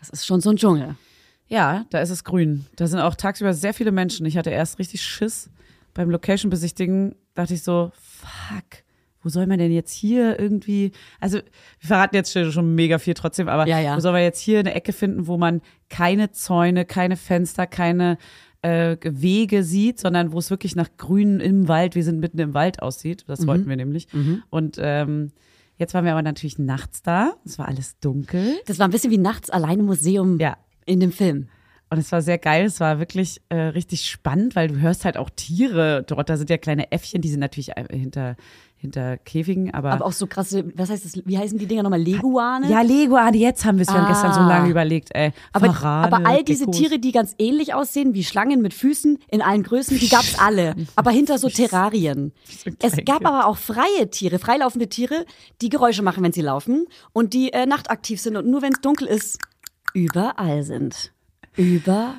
[0.00, 0.96] das ist schon so ein Dschungel.
[1.52, 2.64] Ja, da ist es grün.
[2.76, 4.24] Da sind auch tagsüber sehr viele Menschen.
[4.24, 5.50] Ich hatte erst richtig Schiss
[5.92, 7.14] beim Location-Besichtigen.
[7.34, 8.82] Dachte ich so, fuck,
[9.22, 13.48] wo soll man denn jetzt hier irgendwie, also wir verraten jetzt schon mega viel trotzdem,
[13.48, 13.96] aber Ja, ja.
[13.96, 15.60] wo soll man jetzt hier eine Ecke finden, wo man
[15.90, 18.16] keine Zäune, keine Fenster, keine
[18.62, 22.54] äh, Wege sieht, sondern wo es wirklich nach Grün im Wald, wir sind mitten im
[22.54, 23.24] Wald aussieht.
[23.26, 24.08] Das wollten wir nämlich.
[24.48, 25.32] Und ähm,
[25.76, 27.34] jetzt waren wir aber natürlich nachts da.
[27.44, 28.54] Es war alles dunkel.
[28.66, 30.56] Das war ein bisschen wie nachts allein im Museum Ja.
[30.86, 31.48] In dem Film.
[31.90, 35.18] Und es war sehr geil, es war wirklich äh, richtig spannend, weil du hörst halt
[35.18, 36.30] auch Tiere dort.
[36.30, 38.36] Da sind ja kleine Äffchen, die sind natürlich äh, hinter,
[38.76, 39.92] hinter Käfigen, aber.
[39.92, 42.00] Aber auch so krasse, was heißt das, wie heißen die Dinger nochmal?
[42.00, 42.66] Leguane?
[42.70, 43.88] ja, Lego, ah, jetzt haben wir es.
[43.88, 44.48] Wir haben gestern so Ah.
[44.48, 45.32] lange überlegt, ey.
[45.52, 46.78] Aber, Varane, aber all diese Geckos.
[46.78, 50.74] Tiere, die ganz ähnlich aussehen, wie Schlangen mit Füßen in allen Größen, die gab's alle.
[50.96, 52.32] Aber hinter so Terrarien.
[52.64, 55.26] so Es gab aber auch freie Tiere, freilaufende Tiere,
[55.60, 58.80] die Geräusche machen, wenn sie laufen und die äh, nachtaktiv sind und nur wenn es
[58.80, 59.38] dunkel ist,
[59.94, 61.12] überall sind.
[61.56, 62.16] Über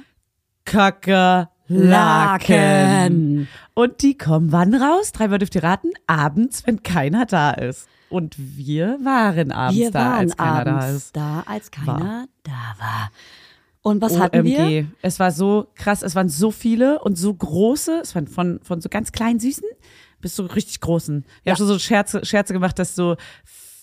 [0.66, 3.48] Kakerlaken.
[3.74, 5.12] Und die kommen wann raus?
[5.12, 5.92] Dreimal dürft ihr raten?
[6.08, 7.88] Abends, wenn keiner da ist.
[8.10, 11.16] Und wir waren abends wir da, waren als keiner da abends ist.
[11.16, 13.12] da, als keiner da war.
[13.82, 14.60] Und was hatten wir?
[14.60, 14.86] OMG.
[15.02, 18.80] Es war so krass, es waren so viele und so große, es waren von, von
[18.82, 19.66] so ganz kleinen Süßen
[20.22, 21.26] bis so richtig großen.
[21.44, 23.18] Wir haben schon so Scherze, Scherze gemacht, dass so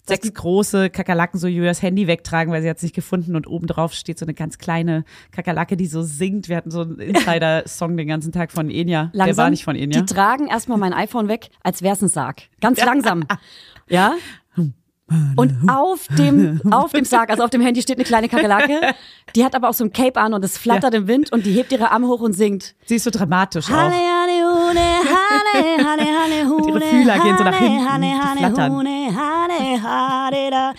[0.07, 3.67] sechs große Kakerlaken so Julias Handy wegtragen, weil sie hat es nicht gefunden und oben
[3.67, 6.49] drauf steht so eine ganz kleine Kakerlake, die so singt.
[6.49, 9.11] Wir hatten so einen Insider-Song den ganzen Tag von Enya.
[9.13, 10.01] Langsam, Der war nicht von Enya.
[10.01, 12.43] Die tragen erstmal mein iPhone weg, als wär's ein Sarg.
[12.61, 13.25] Ganz langsam.
[13.89, 14.15] Ja?
[15.35, 18.81] Und auf dem, auf dem Sarg, also auf dem Handy steht eine kleine Kakerlake.
[19.35, 21.53] Die hat aber auch so ein Cape an und es flattert im Wind und die
[21.53, 22.77] hebt ihre Arme hoch und singt.
[22.87, 23.77] Sie ist so dramatisch auch.
[23.77, 28.87] hane, hune, hane, hane, hane, hune, ihre Fühler gehen so nach hinten, die flattern.
[30.51, 30.75] Da.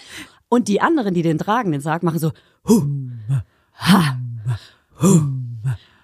[0.49, 2.31] Und die anderen, die den tragen, den Sarg, machen so,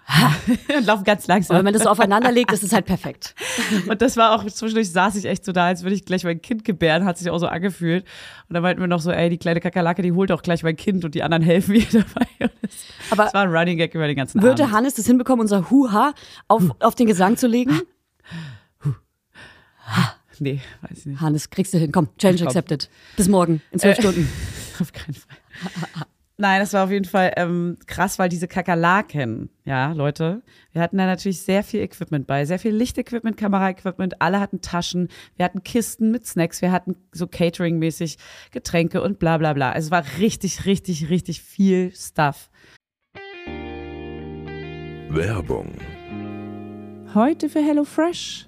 [0.10, 1.58] und laufen ganz aber langsam.
[1.58, 3.36] wenn man das so aufeinander legt, ist es halt perfekt.
[3.90, 6.42] Und das war auch, zwischendurch saß ich echt so da, als würde ich gleich mein
[6.42, 8.06] Kind gebären, hat sich auch so angefühlt.
[8.48, 10.78] Und dann meinten wir noch so, ey, die kleine Kakerlake, die holt auch gleich mein
[10.78, 12.28] Kind und die anderen helfen ihr dabei.
[12.40, 12.72] Und das,
[13.12, 14.76] Aber das war ein Running Gag über den ganzen Würde Abend.
[14.76, 16.13] Hannes das hinbekommen, unser Huha
[16.48, 17.82] auf, auf den Gesang zu legen?
[20.39, 21.21] Nee, weiß ich nicht.
[21.21, 21.91] Hannes, kriegst du hin.
[21.91, 22.47] Komm, Challenge Komm.
[22.47, 22.89] accepted.
[23.15, 24.28] Bis morgen in zwölf Stunden.
[24.80, 25.38] Auf keinen Fall.
[26.39, 31.00] Nein, das war auf jeden Fall ähm, krass, weil diese Kakerlaken, ja, Leute, wir hatten
[31.00, 35.63] da natürlich sehr viel Equipment bei, sehr viel Lichtequipment, Kameraequipment, alle hatten Taschen, wir hatten
[35.63, 38.17] Kisten mit Snacks, wir hatten so Catering-mäßig
[38.52, 39.71] Getränke und bla bla bla.
[39.71, 42.52] Also es war richtig, richtig, richtig viel Stuff.
[45.10, 45.73] Werbung.
[47.15, 48.47] Heute für HelloFresh.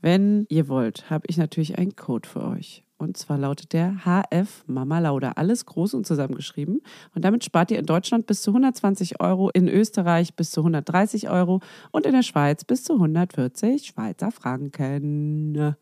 [0.00, 2.84] wenn ihr wollt, habe ich natürlich einen Code für euch.
[2.98, 5.32] Und zwar lautet der HF Mama Lauda.
[5.32, 6.80] Alles groß und zusammengeschrieben.
[7.14, 11.28] Und damit spart ihr in Deutschland bis zu 120 Euro, in Österreich bis zu 130
[11.28, 15.76] Euro und in der Schweiz bis zu 140 Schweizer Franken.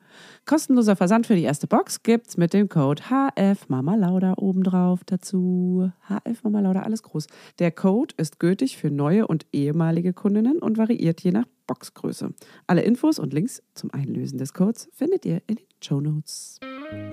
[0.45, 5.93] Kostenloser Versand für die erste Box gibt's mit dem Code HF Mama Lauda obendrauf dazu.
[6.09, 7.29] HF Mama Lauda, alles groß.
[7.61, 12.35] Der Code ist gültig für neue und ehemalige Kundinnen und variiert je nach Boxgröße.
[12.67, 16.59] Alle Infos und Links zum Einlösen des Codes findet ihr in den Show Notes.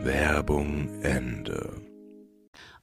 [0.04, 1.82] Werbung Ende.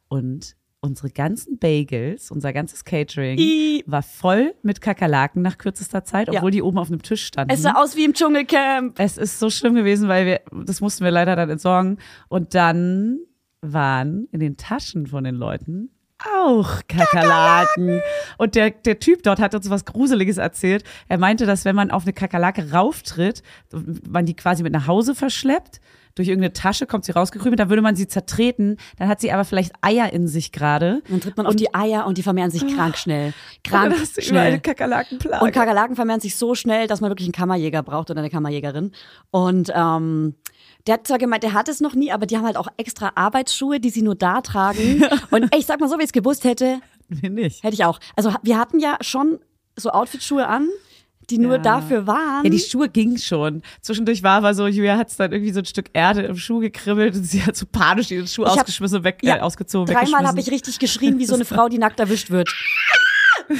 [0.08, 6.28] Und unsere ganzen Bagels, unser ganzes Catering I- war voll mit Kakerlaken nach kürzester Zeit,
[6.28, 6.34] Ja.
[6.38, 7.52] obwohl die oben auf einem Tisch standen.
[7.52, 8.98] Es sah aus wie im Dschungelcamp.
[8.98, 11.98] Es ist so schlimm gewesen, weil wir, das mussten wir leider dann entsorgen.
[12.28, 13.18] Und dann
[13.60, 15.90] waren in den Taschen von den Leuten
[16.24, 18.00] auch Kakerlaken.
[18.38, 20.84] Und der, der Typ dort hat uns was Gruseliges erzählt.
[21.08, 23.42] Er meinte, dass wenn man auf eine Kakerlake rauftritt,
[24.08, 25.80] man die quasi mit nach Hause verschleppt,
[26.18, 29.44] durch irgendeine Tasche kommt sie rausgekrümelt, dann würde man sie zertreten, dann hat sie aber
[29.44, 31.00] vielleicht Eier in sich gerade.
[31.08, 33.26] Dann tritt man auf die Eier und die vermehren sich krank schnell.
[33.26, 34.60] Und Krank dann hast du überall eine schnell.
[34.60, 35.44] Kakerlakenplage.
[35.44, 38.90] Und Kakerlaken vermehren sich so schnell, dass man wirklich einen Kammerjäger braucht oder eine Kammerjägerin.
[39.30, 40.34] Und ähm,
[40.86, 43.12] der hat zwar gemeint, der hat es noch nie, aber die haben halt auch extra
[43.14, 45.04] Arbeitsschuhe, die sie nur da tragen.
[45.30, 47.62] Und ey, ich sag mal so, wie ich es gewusst hätte, Wir nicht.
[47.62, 47.98] hätte ich auch.
[48.16, 49.38] Also wir hatten ja schon
[49.76, 50.68] so Outfitschuhe an,
[51.30, 51.58] die nur Ja.
[51.62, 52.42] dafür waren.
[52.44, 53.62] Ja, die Schuhe gingen schon.
[53.82, 56.58] Zwischendurch war aber so, Julia hat es dann irgendwie so ein Stück Erde im Schuh
[56.60, 59.40] gekribbelt und sie hat so panisch ihren Schuh Ich hab- ausgeschmissen und weg, Ja, äh,
[59.40, 62.48] ausgezogen, Dreimal habe ich richtig geschrien, wie so eine Frau, die nackt erwischt wird.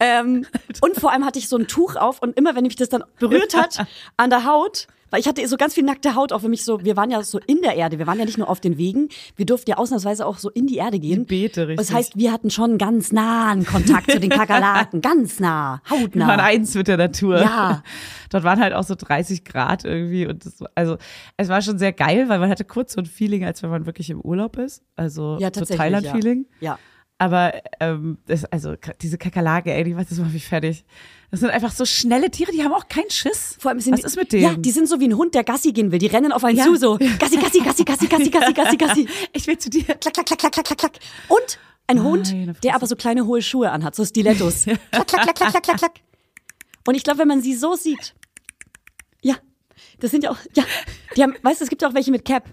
[0.00, 0.46] ähm,
[0.80, 3.04] und vor allem hatte ich so ein Tuch auf und immer, wenn mich das dann
[3.18, 6.48] berührt hat an der Haut, weil ich hatte so ganz viel nackte Haut, auch für
[6.48, 8.58] mich so, wir waren ja so in der Erde, wir waren ja nicht nur auf
[8.58, 11.24] den Wegen, wir durften ja ausnahmsweise auch so in die Erde gehen.
[11.24, 11.86] Beete, richtig.
[11.86, 16.26] Das heißt, wir hatten schon ganz nahen Kontakt zu den Kakerlaken, ganz nah, Wir hautnah.
[16.26, 17.40] waren eins mit der Natur.
[17.40, 17.84] Ja.
[18.30, 20.96] Dort waren halt auch so 30 Grad irgendwie und das, also
[21.36, 23.86] es war schon sehr geil, weil man hatte kurz so ein Feeling, als wenn man
[23.86, 24.82] wirklich im Urlaub ist.
[24.96, 26.46] Also Ja, so Thailand-Feeling.
[26.58, 26.76] Ja.
[27.18, 30.84] Aber ähm, das, also diese Kakerlake, ey, die, das macht mich fertig.
[31.34, 33.56] Das sind einfach so schnelle Tiere, die haben auch keinen Schiss.
[33.58, 34.42] Vor allem sind Was die, ist mit denen?
[34.44, 35.98] Ja, die sind so wie ein Hund, der Gassi gehen will.
[35.98, 36.64] Die rennen auf einen Ja.
[36.64, 39.08] zu, so Gassi, Gassi, Gassi, Gassi, Gassi, Gassi, Gassi, Gassi.
[39.32, 39.82] ich will zu dir.
[39.82, 40.92] klack, klack, klack, klack, klack, klack.
[41.26, 42.60] Und ein Hund, Meine Fresse.
[42.60, 44.62] der aber so kleine hohe Schuhe anhat, so Stilettos.
[44.92, 45.92] klack, klack, klack, klack, klack, klack, klack.
[46.86, 48.14] Und ich glaube, wenn man sie so sieht,
[49.20, 49.34] ja,
[49.98, 50.62] das sind ja auch, ja,
[51.16, 52.44] die haben, weißt du, es gibt ja auch welche mit Cap.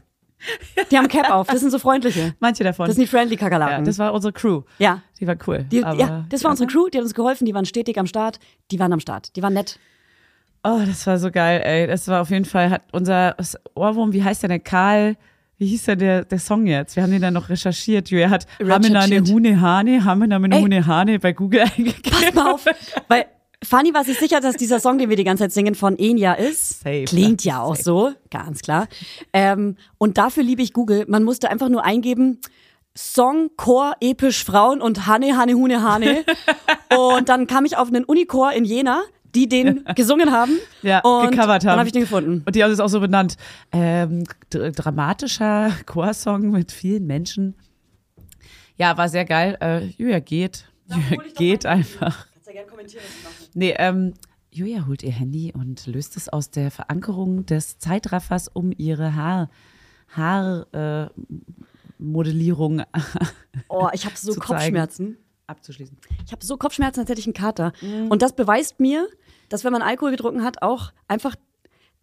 [0.92, 2.34] Die haben Cap auf, das sind so freundliche.
[2.40, 2.88] Manche davon.
[2.88, 3.86] Das sind die friendly ja, Kakerlaken.
[3.86, 4.64] das war unsere Crew.
[4.80, 5.02] ja.
[5.20, 5.66] Die war cool.
[5.72, 8.40] Die, ja, das war unsere Crew, die hat uns geholfen, die waren stetig am Start,
[8.72, 9.78] die waren am Start, die waren nett.
[10.64, 11.86] Oh, das war so geil, ey.
[11.88, 13.36] Das war auf jeden Fall, hat unser
[13.76, 14.64] Ohrwurm, wie heißt der denn?
[14.64, 15.16] Karl,
[15.58, 16.96] wie hieß denn der, der Song jetzt?
[16.96, 18.10] Wir haben den dann noch recherchiert.
[18.10, 19.22] Julia hat Hamina ne.
[19.22, 20.60] Hune Hane, Hamina ne.
[20.60, 22.12] Hune Hane bei Google eingegeben.
[22.12, 22.66] Pass mal auf,
[23.08, 23.26] weil
[23.64, 26.34] Fanny war sich sicher, dass dieser Song, den wir die ganze Zeit singen, von Enya
[26.34, 26.82] ist.
[26.82, 27.04] Safe.
[27.06, 28.88] Klingt ja auch so, ganz klar.
[29.34, 31.06] Ähm, und dafür liebe ich Google.
[31.08, 32.40] Man musste einfach nur eingeben,
[32.96, 36.26] Song, Chor, episch Frauen und Hane, Hane, Hune, Hane.
[36.98, 39.04] und dann kam ich auf einen Unichor in Jena,
[39.36, 40.58] die den gesungen haben.
[40.82, 41.66] Ja, und gecovert haben.
[41.66, 42.42] Dann habe ich den gefunden.
[42.46, 43.38] Und die haben es auch so benannt.
[43.72, 47.56] Ähm, dr dramatischer Chorsong mit vielen Menschen.
[48.76, 49.58] Ja, war sehr geil.
[49.62, 50.66] Äh, Julia geht.
[50.88, 52.26] Julia geht einfach.
[52.52, 53.50] Ja gerne kommentieren, was ich mache.
[53.54, 54.14] Nee, ähm,
[54.52, 59.50] Julia holt ihr Handy und löst es aus der Verankerung des Zeitraffers um ihre Haar,
[60.10, 61.10] Haarmodellierung äh,
[62.00, 62.82] Modellierung
[63.70, 64.56] Oh, ich habe so Zu zeigen.
[64.58, 65.18] Kopfschmerzen.
[65.48, 65.98] abzuschließen.
[66.26, 67.72] Ich habe so Kopfschmerzen, als hätte ich einen Kater.
[67.82, 68.08] Mhm.
[68.10, 69.08] Und das beweist mir,
[69.50, 71.36] dass wenn man Alkohol getrunken hat, auch einfach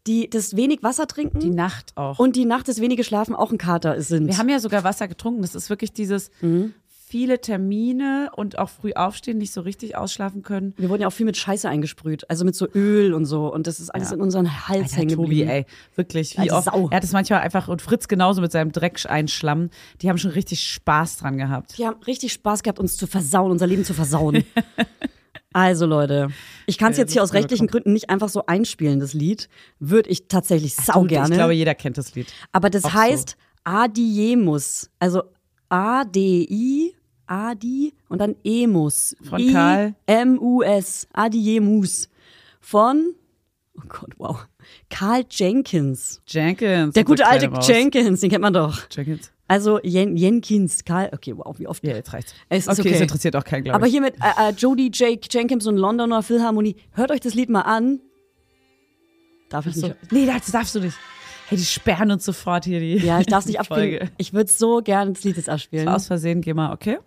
[0.06, 2.18] die, das wenig Wasser trinken Die Nacht auch.
[2.18, 4.26] und die Nacht das wenige Schlafen auch ein Kater sind.
[4.28, 5.42] Wir haben ja sogar Wasser getrunken.
[5.42, 6.72] Das ist wirklich dieses Mhm.
[7.08, 10.74] Viele Termine und auch früh aufstehen, nicht so richtig ausschlafen können.
[10.76, 13.52] Wir wurden ja auch viel mit Scheiße eingesprüht, also mit so Öl und so.
[13.52, 14.16] Und das ist alles Ja.
[14.16, 15.48] in unseren Hals hängen Tobi, geblieben.
[15.50, 15.66] ey,
[15.96, 16.66] wirklich, wie oft.
[16.66, 16.88] Sau.
[16.90, 19.70] Er hat es manchmal einfach, und Fritz genauso mit seinem Dreck einschlammen.
[20.02, 21.78] Die haben schon richtig Spaß dran gehabt.
[21.78, 24.44] Wir haben richtig Spaß gehabt, uns zu versauen, unser Leben zu versauen.
[25.52, 26.28] also Leute,
[26.66, 29.48] ich kann es jetzt hier aus rechtlichen Gründen nicht einfach so einspielen, das Lied.
[29.78, 31.28] Würde ich tatsächlich sau Du, gerne.
[31.30, 32.26] Ich glaube, jeder kennt das Lied.
[32.52, 32.98] Aber das Auch so.
[32.98, 34.90] heißt Adiemus.
[34.98, 35.22] Also
[35.70, 36.94] A-D-I,
[37.28, 39.16] Adi und dann Emus.
[39.22, 39.94] Von Karl?
[40.06, 41.08] M-U-S.
[41.12, 42.08] Adiemus.
[42.60, 43.14] Von,
[43.76, 44.46] oh Gott, wow.
[44.90, 46.20] Karl Jenkins.
[46.26, 46.94] Jenkins.
[46.94, 47.66] Der gute alte Maus.
[47.68, 48.86] Jenkins, den kennt man doch.
[48.90, 49.32] Jenkins.
[49.46, 51.82] Also Jen Jenkins, Karl, okay, wow, wie oft.
[51.82, 52.34] Ja, jetzt reicht's.
[52.50, 52.94] Es okay, okay.
[52.94, 56.22] es interessiert auch keinen, glaube Aber hier mit äh, äh, Jodie Jake Jenkins und Londoner
[56.22, 56.76] Philharmonie.
[56.92, 58.00] Hört euch das Lied mal an.
[59.48, 59.88] Darf ich So.
[59.88, 60.12] nicht?
[60.12, 60.98] Nee, das darfst du nicht.
[61.48, 62.98] Hey, die sperren uns sofort hier die.
[62.98, 64.10] Ja, ich darf es nicht abspielen.
[64.18, 65.88] Ich würde so gern das Lied jetzt abspielen.
[65.88, 66.98] Aus Versehen, geh mal, okay?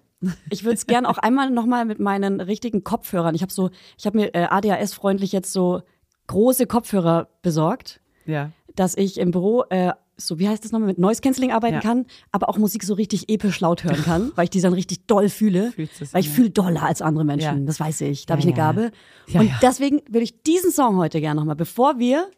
[0.49, 3.33] Ich würde es gern auch einmal nochmal mit meinen richtigen Kopfhörern.
[3.35, 5.81] Ich habe so, ich habe mir äh, ADHS-freundlich jetzt so
[6.27, 8.51] große Kopfhörer besorgt, Ja.
[8.75, 11.79] dass ich im Büro äh, so, wie heißt das nochmal, mit Noise Cancelling arbeiten Ja.
[11.81, 15.07] kann, aber auch Musik so richtig episch laut hören kann, weil ich die dann richtig
[15.07, 15.73] doll fühle.
[16.11, 17.59] Weil ich fühle doller als andere Menschen.
[17.61, 17.65] Ja.
[17.65, 18.27] Das weiß ich.
[18.27, 18.55] Da Ja, habe ich eine.
[18.55, 18.91] Gabe.
[19.33, 22.29] Und deswegen würde ich diesen Song heute gerne nochmal, bevor wir,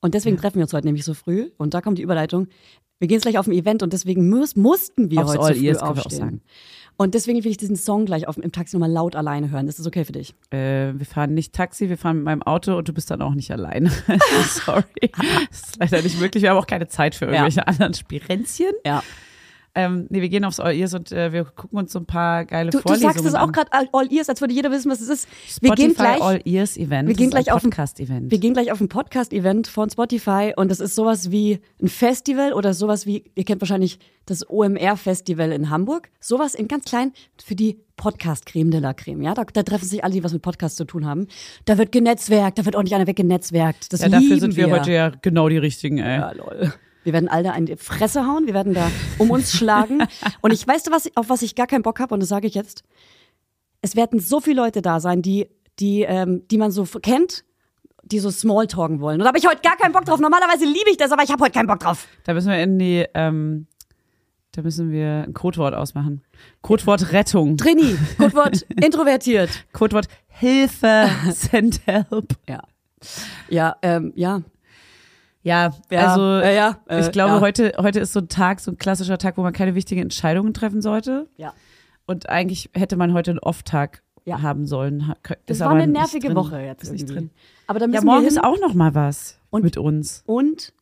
[0.00, 2.48] und deswegen treffen wir uns heute nämlich so früh, und da kommt die Überleitung,
[2.98, 5.60] Wir gehen jetzt gleich auf ein Event und deswegen muss, mussten wir Aufs heute zu
[5.60, 6.40] früh aufstehen.
[6.98, 9.68] Und deswegen will ich diesen Song gleich auf, im Taxi nochmal laut alleine hören.
[9.68, 10.34] Ist das okay für dich?
[10.50, 13.34] Äh, wir fahren nicht Taxi, wir fahren mit meinem Auto und du bist dann auch
[13.34, 13.90] nicht alleine.
[14.48, 14.84] Sorry.
[15.12, 16.42] Das ist leider nicht möglich.
[16.42, 18.72] Wir haben auch keine Zeit für irgendwelche anderen Spirenzchen.
[18.84, 19.02] Ja.
[19.78, 22.46] Ähm, nee, wir gehen aufs All Ears und äh, wir gucken uns so ein paar
[22.46, 23.52] geile Du, du Vorlesungen sagst es auch an.
[23.52, 25.28] gerade All- All Ears, als würde jeder wissen, was es ist.
[25.60, 27.08] Wir Spotify gehen gleich, All Ears Event.
[27.08, 28.30] wir gehen gleich auf ein- Podcast-Event.
[28.30, 32.54] wir gehen gleich auf ein Podcast-Event von Spotify und das ist sowas wie ein Festival
[32.54, 36.08] oder sowas wie, ihr kennt wahrscheinlich das OMR-Festival in Hamburg.
[36.20, 37.12] Sowas in ganz klein
[37.44, 39.22] für die Podcast-Creme de la Creme.
[39.22, 41.26] Ja, da, da treffen sich alle, die was mit Podcast zu tun haben.
[41.64, 43.92] Da wird genetzwerkt, da wird ordentlich einer weggenetzwerkt.
[43.92, 46.18] Das ja, dafür sind wir, wir heute ja genau die richtigen, ey.
[46.18, 46.72] Ja, lol.
[47.06, 50.02] Wir werden alle in die Fresse hauen, wir werden da um uns schlagen.
[50.40, 52.54] Und ich weiß, was, auf was ich gar keinen Bock habe, und das sage ich
[52.54, 52.82] jetzt.
[53.80, 55.46] Es werden so viele Leute da sein, die,
[55.78, 57.44] die, ähm, die man so kennt,
[58.02, 59.20] die so Smalltalken wollen.
[59.20, 60.18] Und da habe ich heute gar keinen Bock drauf.
[60.18, 62.08] Normalerweise liebe ich das, aber ich habe heute keinen Bock drauf.
[62.24, 63.68] Da müssen wir in die, ähm,
[64.50, 66.24] da müssen wir ein Codewort ausmachen.
[66.62, 67.56] Codewort Rettung.
[67.56, 69.50] Trini, Codewort introvertiert.
[69.72, 72.34] Codewort Hilfe, send help.
[72.48, 72.62] Ja.
[73.48, 74.42] Ja, ähm, ja.
[75.46, 77.40] Ja, Ja, also ja, ja, äh, ich glaube, ja.
[77.40, 80.52] heute, heute ist so ein Tag, so ein klassischer Tag, wo man keine wichtigen Entscheidungen
[80.52, 81.28] treffen sollte.
[81.36, 81.54] Ja.
[82.06, 84.42] Und eigentlich hätte man heute einen Off-Tag Ja.
[84.42, 85.14] haben sollen.
[85.46, 86.34] Das war eine nervige.
[86.34, 87.30] Woche jetzt Ist nicht drin.
[87.68, 90.22] Aber da Ja, müssen morgen wir ist auch noch mal was Und- mit uns.
[90.26, 90.72] Und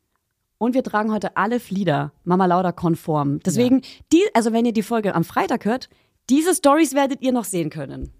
[0.56, 3.40] und wir tragen heute alle Flieder, Mama Lauda konform.
[3.40, 5.90] Deswegen, die, also wenn ihr die Folge am Freitag hört,
[6.30, 8.12] diese Stories werdet ihr noch sehen können.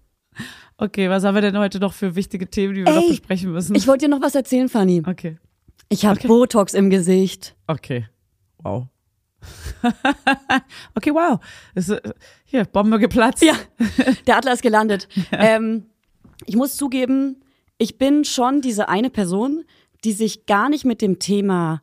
[0.77, 3.51] Okay, was haben wir denn heute noch für wichtige Themen, die wir Ey, noch besprechen
[3.51, 3.73] müssen?
[3.73, 5.01] Ich wollte dir noch was erzählen, Fanny.
[5.07, 5.37] okay.
[5.89, 6.27] Ich habe Okay.
[6.27, 7.55] Botox im Gesicht.
[7.67, 8.07] Okay.
[8.63, 8.87] Wow.
[10.95, 11.39] okay, wow.
[11.75, 12.01] Ist, äh,
[12.45, 13.43] hier, Bombe geplatzt.
[13.43, 13.53] Ja,
[14.27, 15.07] der Adler ist gelandet.
[15.31, 15.85] Ähm,
[16.45, 17.41] ich muss zugeben,
[17.77, 19.63] ich bin schon diese eine Person,
[20.03, 21.81] die sich gar nicht mit dem Thema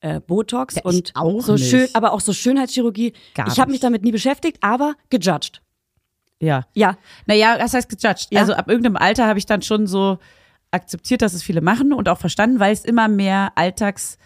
[0.00, 1.68] äh, Botox Ja, und auch so nicht.
[1.70, 3.12] schön, aber auch so Schönheitschirurgie.
[3.34, 5.62] Gar ich habe mich damit nie beschäftigt, aber gejudged.
[6.40, 6.66] Ja.
[6.74, 8.28] Ja, Naja, das heißt gejudged.
[8.30, 8.40] Ja.
[8.40, 10.18] Also ab irgendeinem Alter habe ich dann schon so
[10.72, 14.18] akzeptiert, dass es viele machen und auch verstanden, weil es immer mehr Alltags,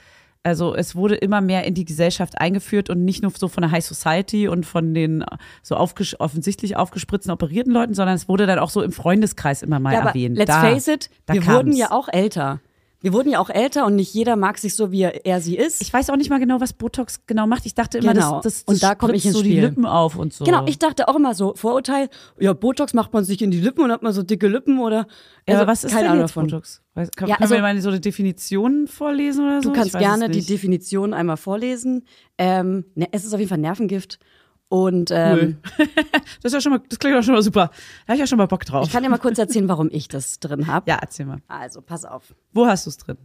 [0.43, 3.73] also es wurde immer mehr in die Gesellschaft eingeführt und nicht nur so von der
[3.73, 5.25] High Society und von den
[5.63, 9.81] so aufgesch offensichtlich aufgespritzten, operierten Leuten, sondern es wurde dann auch so im Freundeskreis immer
[9.81, 10.37] mal ja aber erwähnt.
[10.37, 12.61] let's da, face it, da wir wurden ja auch älter.
[13.07, 15.57] Wir wurden ja auch älter und nicht jeder mag sich so, wie er, er sie
[15.57, 15.81] ist.
[15.81, 17.65] Ich weiß auch nicht mal genau, was Botox genau macht.
[17.65, 18.41] Ich dachte immer, Genau.
[18.41, 19.61] das, das, das Und da komm ich ins so die Spiel.
[19.63, 20.45] Lippen auf und so.
[20.45, 22.09] Genau, ich dachte auch immer so, Vorurteil,
[22.41, 25.07] ja, Botox macht man sich in die Lippen und hat man so dicke Lippen oder.
[25.49, 26.31] ja, also, was ist keine denn Ahnung.
[26.35, 26.83] Botox?
[26.95, 29.69] Weiß, kann, Ja, können also- wir mal so eine Definition vorlesen oder so?
[29.69, 30.45] Du kannst gerne die.
[30.45, 32.07] Definition einmal vorlesen.
[32.39, 34.19] Ähm, ne, es ist auf jeden Fall Nervengift.
[34.69, 35.59] Und ähm,
[36.43, 37.71] Das ist ja schon mal, das klingt ja schon mal super.
[38.07, 38.87] Da habe ich ja schon mal Bock drauf.
[38.87, 40.91] ich kann dir mal kurz erzählen, warum ich das drin habe.
[40.91, 41.41] ja, erzähl mal.
[41.49, 42.35] Also, pass auf.
[42.53, 43.17] Wo hast du es drin?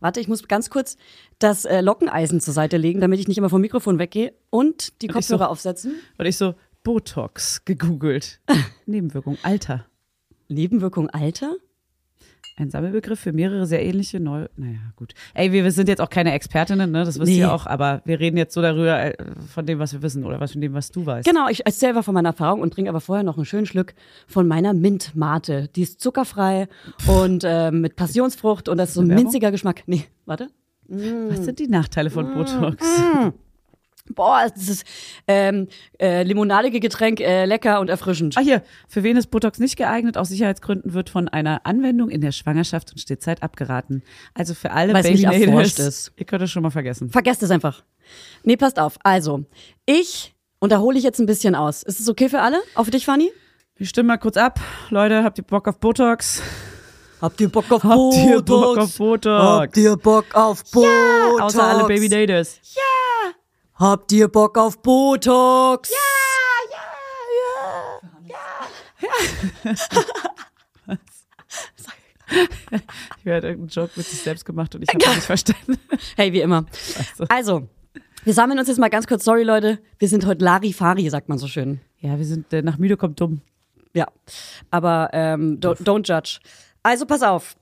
[0.00, 0.96] Warte, ich muss ganz kurz
[1.38, 5.06] das äh, Lockeneisen zur Seite legen, damit ich nicht immer vom Mikrofon weggehe und die
[5.06, 5.94] ich Kopfhörer so- aufsetzen.
[6.16, 8.40] Und ich so, Botox gegoogelt.
[8.86, 9.84] Nebenwirkung, Alter.
[10.48, 11.56] Nebenwirkung Alter?
[12.60, 14.46] Ein Sammelbegriff für mehrere sehr ähnliche Neu...
[14.56, 15.14] Naja, gut.
[15.32, 17.04] Ey, wir, wir sind jetzt auch keine Expertinnen, ne?
[17.04, 17.38] Das wisst Nee.
[17.38, 19.14] ihr auch, aber wir reden jetzt so darüber, äh,
[19.52, 21.26] von dem, was wir wissen oder was von dem, was du weißt.
[21.26, 23.94] Genau, ich erzähle einfach von meiner Erfahrung und trinke aber vorher noch einen schönen Schluck
[24.26, 25.68] von meiner Mintmate.
[25.74, 26.68] Die ist zuckerfrei
[27.06, 29.24] und äh, mit Passionsfrucht und das ist so ein Werbung?
[29.24, 29.82] minziger Geschmack.
[29.86, 30.48] Nee, warte.
[30.86, 32.12] Was sind die Nachteile Mm.
[32.12, 32.84] von Botox?
[34.08, 34.84] Boah, das ist
[35.28, 35.68] ähm,
[36.00, 38.36] äh, limonadige Getränk, äh, lecker und erfrischend.
[38.36, 38.62] Ah, hier.
[38.88, 40.16] Für wen ist Botox nicht geeignet?
[40.16, 44.02] Aus Sicherheitsgründen wird von einer Anwendung in der Schwangerschaft und Stillzeit abgeraten.
[44.34, 46.12] Also für alle Weil's nicht Baby erforscht ist.
[46.16, 47.10] Ihr könnt es schon mal vergessen.
[47.10, 47.82] Vergesst es einfach.
[48.42, 48.96] Nee, passt auf.
[49.02, 49.44] Also,
[49.86, 51.82] ich, und da hole ich jetzt ein bisschen aus.
[51.82, 52.58] Ist es okay für alle?
[52.74, 53.30] Auch für dich, Fanny?
[53.76, 54.60] Wir stimmen mal kurz ab.
[54.90, 56.42] Leute, habt ihr Bock auf Botox?
[57.20, 59.42] Habt ihr Bock auf Habt ihr Bock auf Botox?
[59.42, 61.42] Habt ihr Bock auf Botox?
[61.42, 62.60] Außer alle Baby Daters.
[63.80, 65.88] Habt ihr Bock auf Botox?
[65.88, 65.96] Ja!
[73.18, 75.78] Ich werde irgendeinen Joke mit sich selbst gemacht und ich habe ihn nicht verstanden.
[76.14, 76.66] Hey, wie immer.
[77.30, 77.68] Also,
[78.22, 79.24] wir sammeln uns jetzt mal ganz kurz.
[79.24, 79.78] Sorry, Leute.
[79.98, 81.80] Wir sind heute Larifari, sagt man so schön.
[82.00, 83.40] Ja, wir sind äh, nach müde kommt dumm.
[83.94, 84.06] Ja.
[84.70, 86.38] Aber ähm, don't, don't judge.
[86.82, 87.56] Also, pass auf.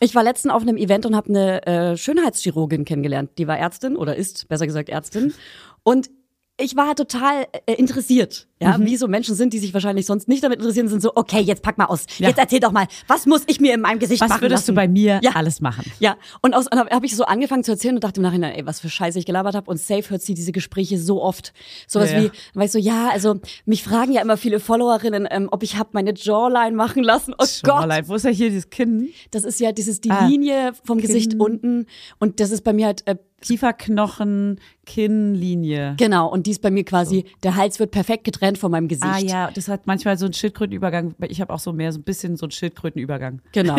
[0.00, 3.30] Ich war letztens auf einem Event und habe eine äh, Schönheitschirurgin kennengelernt.
[3.38, 5.34] Die war Ärztin oder ist, besser gesagt, Ärztin.
[5.82, 6.10] Und
[6.56, 8.46] ich war total äh, interessiert.
[8.62, 11.40] Ja, wie so Menschen sind, die sich wahrscheinlich sonst nicht damit interessieren, sind so, okay,
[11.40, 12.06] jetzt pack mal aus.
[12.18, 12.28] Ja.
[12.28, 14.70] Jetzt erzähl doch mal, was muss ich mir in meinem Gesicht Was machen würdest lassen?
[14.70, 15.32] du bei mir Ja.
[15.34, 15.84] alles machen?
[15.98, 18.64] Ja, und aus habe hab ich so angefangen zu erzählen und dachte im Nachhinein, ey,
[18.64, 19.70] was für Scheiße ich gelabert habe.
[19.70, 21.52] Und safe hört sie diese Gespräche so oft.
[21.86, 22.24] Sowas Ja, ja.
[22.24, 25.92] wie, weißt du, ja, also mich fragen ja immer viele Followerinnen, ähm, ob ich hab
[25.92, 27.32] meine Jawline machen lassen.
[27.34, 29.10] Oh Gott, Schorlein, Wo ist ja hier dieses Kinn?
[29.32, 30.26] das ist ja, das ist die Ah.
[30.26, 31.84] Linie vom Gesicht unten.
[32.18, 35.94] Und das ist bei mir halt, äh, Kieferknochen, Kinnlinie.
[35.98, 39.04] genau, und die ist bei mir quasi, der Hals wird perfekt getrennt von meinem Gesicht.
[39.06, 41.14] Ah ja, das hat manchmal so einen Schildkrötenübergang.
[41.28, 43.40] Ich habe auch so mehr so ein bisschen so einen Schildkrötenübergang.
[43.52, 43.76] Genau.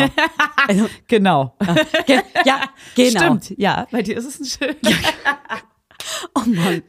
[0.68, 1.54] also, Genau.
[2.06, 2.62] ge ja,
[2.94, 3.20] genau.
[3.38, 4.76] Stimmt, ja, bei dir ist es ein Schild.
[6.34, 6.82] Oh Mann.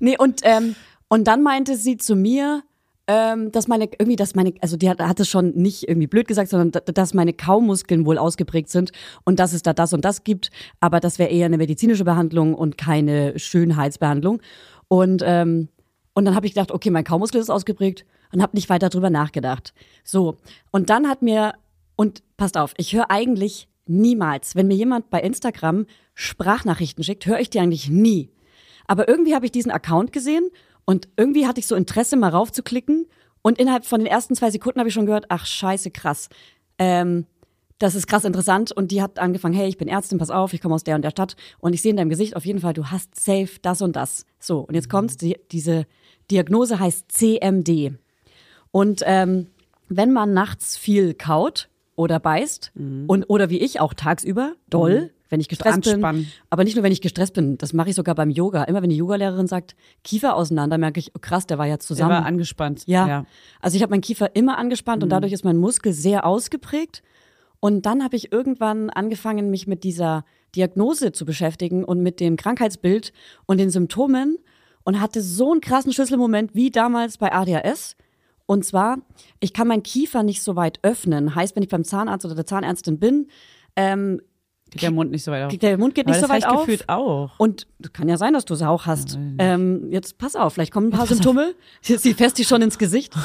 [0.00, 0.74] Nee, und, ähm,
[1.08, 2.62] und dann meinte sie zu mir,
[3.08, 6.28] ähm, dass meine, irgendwie, dass meine, also die hat, hat es schon nicht irgendwie blöd
[6.28, 8.92] gesagt, sondern da- dass meine Kaumuskeln wohl ausgeprägt sind
[9.24, 10.50] und dass es da das und das gibt,
[10.80, 14.40] aber das wäre eher eine medizinische Behandlung und keine Schönheitsbehandlung.
[14.88, 15.68] Und, ähm,
[16.14, 19.10] und dann habe ich gedacht, okay, mein Kaumuskel ist ausgeprägt und habe nicht weiter drüber
[19.10, 19.74] nachgedacht.
[20.04, 20.36] So,
[20.70, 21.54] und dann hat mir,
[21.96, 27.40] und passt auf, ich höre eigentlich niemals, wenn mir jemand bei Instagram Sprachnachrichten schickt, höre
[27.40, 28.30] ich die eigentlich nie.
[28.86, 30.48] Aber irgendwie habe ich diesen Account gesehen
[30.84, 33.06] und irgendwie hatte ich so Interesse, mal raufzuklicken.
[33.42, 36.28] Und innerhalb von den ersten zwei Sekunden habe ich schon gehört, ach scheiße, krass.
[36.78, 37.26] Ähm,
[37.78, 38.70] das ist krass interessant.
[38.72, 41.02] Und die hat angefangen, hey, ich bin Ärztin, pass auf, ich komme aus der und
[41.02, 41.36] der Stadt.
[41.58, 44.24] Und ich sehe in deinem Gesicht auf jeden Fall, du hast safe das und das.
[44.38, 45.86] So, und jetzt kommt's, die, diese
[46.30, 47.92] Diagnose heißt CMD.
[48.70, 49.48] Und ähm,
[49.88, 52.72] wenn man nachts viel kaut oder beißt
[53.06, 56.30] und oder wie ich auch tagsüber doll, wenn ich gestresst bin, anspannen.
[56.50, 58.64] aber nicht nur wenn ich gestresst bin, das mache ich sogar beim Yoga.
[58.64, 59.74] Immer wenn die Yogalehrerin sagt
[60.04, 62.10] Kiefer auseinander, merke ich, oh, krass, der war ja Der zusammen.
[62.10, 62.84] war angespannt.
[62.86, 63.08] Ja.
[63.08, 63.26] ja.
[63.60, 67.02] Also ich habe meinen Kiefer immer angespannt und dadurch ist mein Muskel sehr ausgeprägt.
[67.60, 70.24] Und dann habe ich irgendwann angefangen, mich mit dieser
[70.54, 73.12] Diagnose zu beschäftigen und mit dem Krankheitsbild
[73.46, 74.38] und den Symptomen
[74.84, 77.96] und hatte so einen krassen Schlüsselmoment wie damals bei ADHS.
[78.46, 78.98] Und zwar,
[79.40, 81.34] ich kann meinen Kiefer nicht so weit öffnen.
[81.34, 83.28] Heißt, wenn ich beim Zahnarzt oder der Zahnärztin bin,
[83.76, 84.20] ähm,
[84.72, 85.56] Geht der Mund nicht so weit auf.
[85.56, 86.60] der Mund geht Aber nicht das so weit auf.
[86.66, 87.38] gefühlt auch.
[87.38, 89.18] Und kann ja sein, dass du es auch hast.
[89.38, 91.54] Ähm, jetzt pass auf, vielleicht kommen ein paar Symptome.
[91.82, 93.14] Sie fässt die schon ins Gesicht.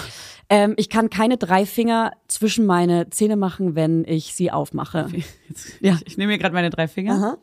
[0.49, 5.09] Ähm, ich kann keine drei Finger zwischen meine Zähne machen, wenn ich sie aufmache.
[5.49, 5.95] Jetzt, Ja.
[5.95, 7.15] Ich, ich nehme mir gerade meine drei Finger.
[7.15, 7.37] Aha.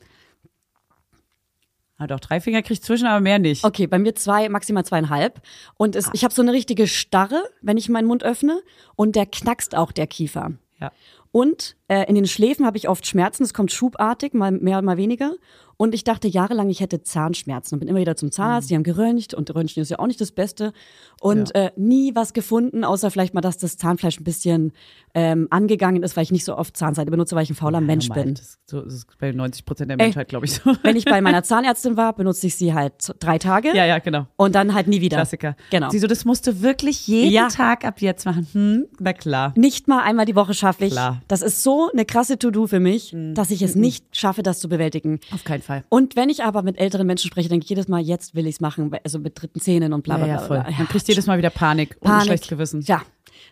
[1.97, 3.63] Ah, doch, drei Finger krieg ich zwischen, aber mehr nicht.
[3.63, 5.43] Okay, bei mir zwei, maximal zweieinhalb.
[5.77, 8.61] Und es, ich habe so eine richtige Starre, wenn ich meinen Mund öffne.
[8.97, 10.53] Und der knackst auch der Kiefer.
[10.81, 10.91] Ja.
[11.35, 13.43] Und äh, in den Schläfen habe ich oft Schmerzen.
[13.43, 15.33] Es kommt schubartig, mal mehr, mal weniger.
[15.77, 18.71] Und ich dachte jahrelang, ich hätte Zahnschmerzen und bin immer wieder zum Zahnarzt.
[18.71, 20.73] Die haben geröntgt und Röntgen ist ja auch nicht das Beste.
[21.21, 24.73] Und äh, nie was gefunden, außer vielleicht mal, dass das Zahnfleisch ein bisschen
[25.15, 28.09] ähm, angegangen ist, weil ich nicht so oft Zahnseide benutze, weil ich ein fauler Mensch
[28.09, 28.25] Normal.
[28.25, 28.35] bin.
[28.35, 29.97] Das, so, das ist bei 90 Prozent der.
[29.97, 30.73] Menschheit, glaube ich, so.
[30.83, 34.27] Wenn ich bei meiner Zahnärztin war, benutze ich sie halt drei Tage ja, ja, genau.
[34.37, 35.17] und dann halt nie wieder.
[35.17, 35.57] Klassiker.
[35.71, 35.91] Genau.
[35.91, 37.49] Siehst du, das musst du wirklich jeden Ja.
[37.49, 38.47] Tag ab jetzt machen.
[38.53, 39.53] Hm, na klar.
[39.57, 40.93] Nicht mal einmal die Woche schaffe ich.
[40.93, 41.23] Klar.
[41.29, 44.69] Das ist so eine krasse To-Do für mich, dass ich es nicht schaffe, das zu
[44.69, 45.21] bewältigen.
[45.33, 45.85] Auf keinen Fall.
[45.89, 48.57] Und wenn ich aber mit älteren Menschen spreche, denke ich jedes Mal, jetzt will ich
[48.57, 50.43] es machen, also mit dritten Zähnen und bla bla Ja, bla.
[50.43, 50.61] ja, voll.
[50.61, 50.71] bla.
[50.79, 52.27] Man kriegt jedes Mal wieder Panik, und ein Panik.
[52.27, 52.81] schlechtes Gewissen.
[52.83, 53.03] Ja.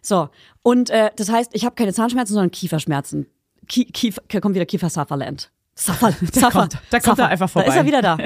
[0.03, 0.29] So.
[0.63, 3.27] Und äh, das heißt, ich habe keine Zahnschmerzen, sondern Kieferschmerzen.
[3.69, 5.51] Kie Kiefer, kommt wieder Kiefer Sutherland.
[5.75, 7.79] Suffer, Suffer, kommt- da kommt er einfach Da ist vorbei.
[7.79, 8.19] er wieder da.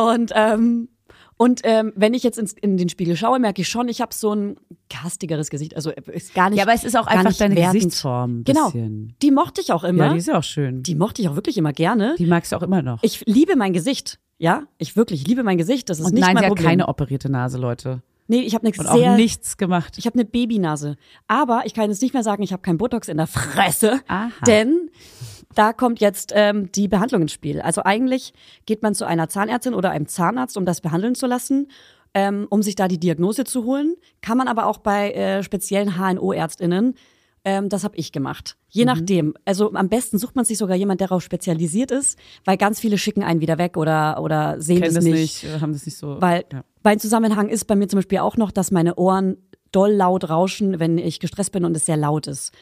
[0.12, 0.88] Und ähm,
[1.36, 4.14] und ähm, wenn ich jetzt ins, in den Spiegel schaue, merke ich schon, ich habe
[4.14, 4.56] so ein
[4.88, 5.74] gastigeres Gesicht.
[5.76, 6.58] Also äh, ist gar nicht.
[6.58, 7.74] Ja, aber es ist auch einfach deine wertend.
[7.74, 8.44] Gesichtsform.
[8.44, 8.72] Genau.
[9.22, 10.06] Die mochte ich auch immer.
[10.06, 10.82] Ja, die ist ja auch schön.
[10.82, 12.14] Die mochte ich auch wirklich immer gerne.
[12.18, 13.02] Die magst du auch immer noch.
[13.02, 14.18] Ich liebe mein Gesicht.
[14.38, 15.88] Ja, ich wirklich liebe mein Gesicht.
[15.90, 16.68] Das ist Und nicht nein, mein sie hat Problem.
[16.68, 18.02] keine operierte Nase, Leute.
[18.26, 19.96] nee, ich habe Und sehr auch nichts gemacht.
[19.98, 20.96] Ich habe eine Babynase.
[21.28, 24.00] Aber ich kann jetzt nicht mehr sagen, ich habe kein Botox in der Fresse.
[24.08, 24.30] Aha.
[24.46, 24.90] Denn
[25.54, 27.60] da kommt jetzt ähm, die Behandlung ins Spiel.
[27.60, 28.32] Also eigentlich
[28.66, 31.68] geht man zu einer Zahnärztin oder einem Zahnarzt, um das behandeln zu lassen,
[32.14, 33.94] ähm, um sich da die Diagnose zu holen.
[34.22, 36.94] Kann man aber auch bei äh, speziellen HNO-ÄrztInnen.
[37.46, 38.56] Ähm, das habe ich gemacht.
[38.56, 38.70] Mhm.
[38.70, 39.34] Je nachdem.
[39.44, 42.96] Also am besten sucht man sich sogar jemand, der darauf spezialisiert ist, weil ganz viele
[42.96, 45.42] schicken einen wieder weg oder, oder sehen Kennen das das nicht.
[45.42, 46.20] nicht, äh, haben das nicht so.
[46.20, 46.64] Weil ja.
[46.82, 49.36] mein Zusammenhang ist bei mir zum Beispiel auch noch, dass meine Ohren
[49.72, 52.52] doll laut rauschen, wenn ich gestresst bin und es sehr laut ist.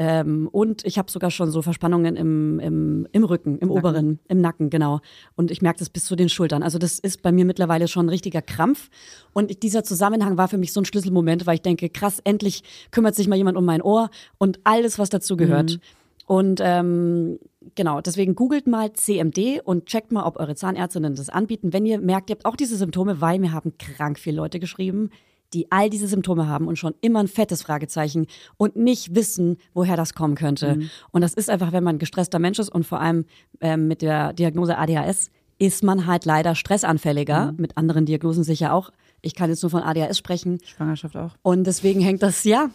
[0.00, 4.40] Ähm, und ich habe sogar schon so Verspannungen im, im, im Rücken, im oberen, im
[4.40, 5.00] Nacken, genau.
[5.34, 6.62] Und ich merke das bis zu den Schultern.
[6.62, 8.90] Also das ist bei mir mittlerweile schon ein richtiger Krampf.
[9.32, 13.16] Und dieser Zusammenhang war für mich so ein Schlüsselmoment, weil ich denke, krass, endlich kümmert
[13.16, 15.80] sich mal jemand um mein Ohr und alles, was dazu gehört.
[16.26, 17.40] Und ähm,
[17.74, 21.72] genau, deswegen googelt mal CMD und checkt mal, ob eure Zahnärztinnen das anbieten.
[21.72, 25.10] Wenn ihr merkt, ihr habt auch diese Symptome, weil mir haben krank viele Leute geschrieben,
[25.54, 28.26] die all diese Symptome haben und schon immer ein fettes Fragezeichen
[28.56, 30.80] und nicht wissen, woher das kommen könnte.
[31.10, 33.24] Und das ist einfach, wenn man ein gestresster Mensch ist und vor allem
[33.60, 38.90] ähm, mit der Diagnose ADHS ist man halt leider stressanfälliger, mit anderen Diagnosen sicher auch,
[39.20, 40.58] Ich kann jetzt nur von ADHS sprechen.
[40.64, 41.34] Schwangerschaft auch.
[41.42, 42.70] Und deswegen hängt das, ja,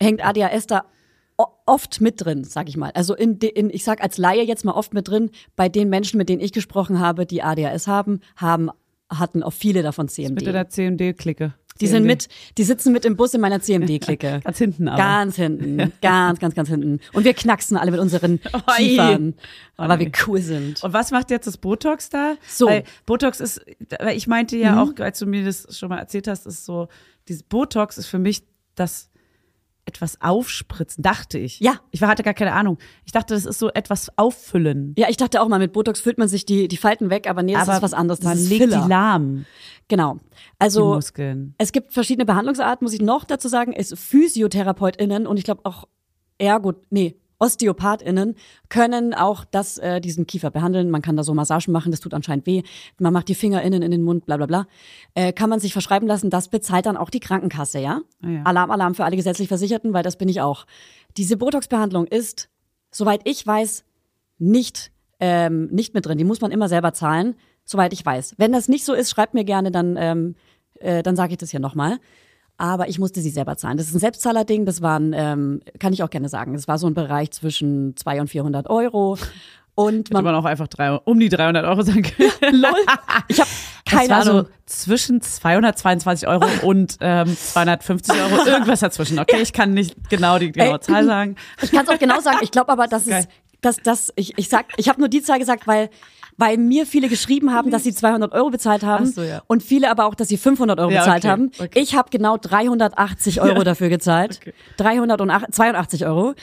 [0.00, 0.84] hängt ADHS da
[1.66, 2.90] oft mit drin, sag ich mal.
[2.92, 6.18] Also in, in, ich sag als Laie jetzt mal oft mit drin, bei den Menschen,
[6.18, 8.70] mit denen ich gesprochen habe, die ADHS haben, haben,
[9.08, 10.44] hatten auch viele davon CMD.
[10.44, 11.54] Mit der CMD-Clique.
[11.80, 14.40] Die sind mit, die sitzen mit im Bus in meiner CMD-Clique.
[14.44, 14.96] Ganz hinten aber.
[14.96, 15.92] Ganz hinten.
[16.00, 17.00] Ganz, ganz, ganz hinten.
[17.12, 18.40] Und wir knacksen alle mit unseren.
[18.76, 19.34] Kiefern.
[19.76, 20.82] Oh weil wir cool sind.
[20.84, 22.36] Und was macht jetzt das Botox da?
[22.46, 22.66] So.
[22.66, 22.70] Mhm.
[22.70, 23.64] Weil Botox ist,
[23.98, 26.88] weil ich meinte ja auch, als du mir das schon mal erzählt hast, ist so,
[27.26, 28.44] dieses Botox ist für mich
[28.76, 29.10] das
[29.86, 31.60] etwas aufspritzen, dachte ich.
[31.60, 31.80] Ja.
[31.90, 32.78] Ich hatte gar keine Ahnung.
[33.04, 34.94] Ich dachte, das ist so etwas auffüllen.
[34.98, 37.42] Ja, ich dachte auch mal, mit Botox füllt man sich die, die Falten weg, aber
[37.42, 38.20] nee, das Aber ist was anderes.
[38.20, 38.82] Das man ist legt Filler.
[38.82, 39.44] die lahm,
[39.88, 40.14] Genau.
[40.14, 40.20] die
[40.58, 41.54] Also, Muskeln.
[41.58, 43.72] es gibt verschiedene Behandlungsarten, muss ich noch dazu sagen.
[43.74, 45.86] Es PhysiotherapeutInnen und ich glaube auch
[46.38, 48.36] Ergo, nee, OsteopathInnen
[48.68, 50.90] können auch das, äh, diesen Kiefer behandeln.
[50.90, 52.62] Man kann da so Massagen machen, das tut anscheinend weh.
[52.98, 54.66] Man macht die Finger innen in den Mund, bla bla bla.
[55.14, 58.00] Äh, kann man sich verschreiben lassen, das bezahlt dann auch die Krankenkasse, ja?
[58.22, 58.42] Ah ja.
[58.44, 60.66] Alarm, Alarm für alle gesetzlich Versicherten, weil das bin ich auch.
[61.16, 62.48] Diese Botox-Behandlung ist,
[62.90, 63.84] soweit ich weiß,
[64.38, 64.90] nicht,
[65.20, 66.18] ähm, nicht mit drin.
[66.18, 68.34] Die muss man immer selber zahlen, soweit ich weiß.
[68.38, 70.34] Wenn das nicht so ist, schreibt mir gerne, dann, ähm,
[70.80, 71.98] äh, dann sage ich das hier nochmal.
[72.56, 73.76] Aber ich musste sie selber zahlen.
[73.76, 74.64] Das ist ein Selbstzahlerding.
[74.64, 78.20] Das waren, ähm, kann ich auch gerne sagen, das war so ein Bereich zwischen 200
[78.22, 79.18] und 400 Euro.
[79.76, 82.30] Und man, man auch einfach drei, um die 300 Euro sagen können.
[82.62, 82.70] lol,
[83.26, 83.50] ich habe
[83.84, 84.44] keine es war Ahnung.
[84.44, 89.18] so zwischen 222 Euro und ähm, 250 Euro, irgendwas dazwischen.
[89.18, 90.78] Okay, ich kann nicht genau die genaue.
[90.78, 91.34] Zahl sagen.
[91.60, 92.38] Ich kann es auch genau sagen.
[92.42, 93.26] Ich glaube aber, dass Geil.
[93.28, 93.28] es,
[93.62, 95.90] dass das, ich, ich sag, ich habe nur die Zahl gesagt, weil,
[96.36, 99.42] weil mir viele geschrieben haben, dass sie 200 Euro bezahlt haben so, ja.
[99.46, 101.50] und viele aber auch, dass sie 500 Euro Ja, bezahlt okay, haben.
[101.58, 101.80] okay.
[101.80, 104.38] Ich habe genau 380 Euro dafür gezahlt.
[104.40, 104.52] Okay.
[104.76, 106.34] 382 Euro.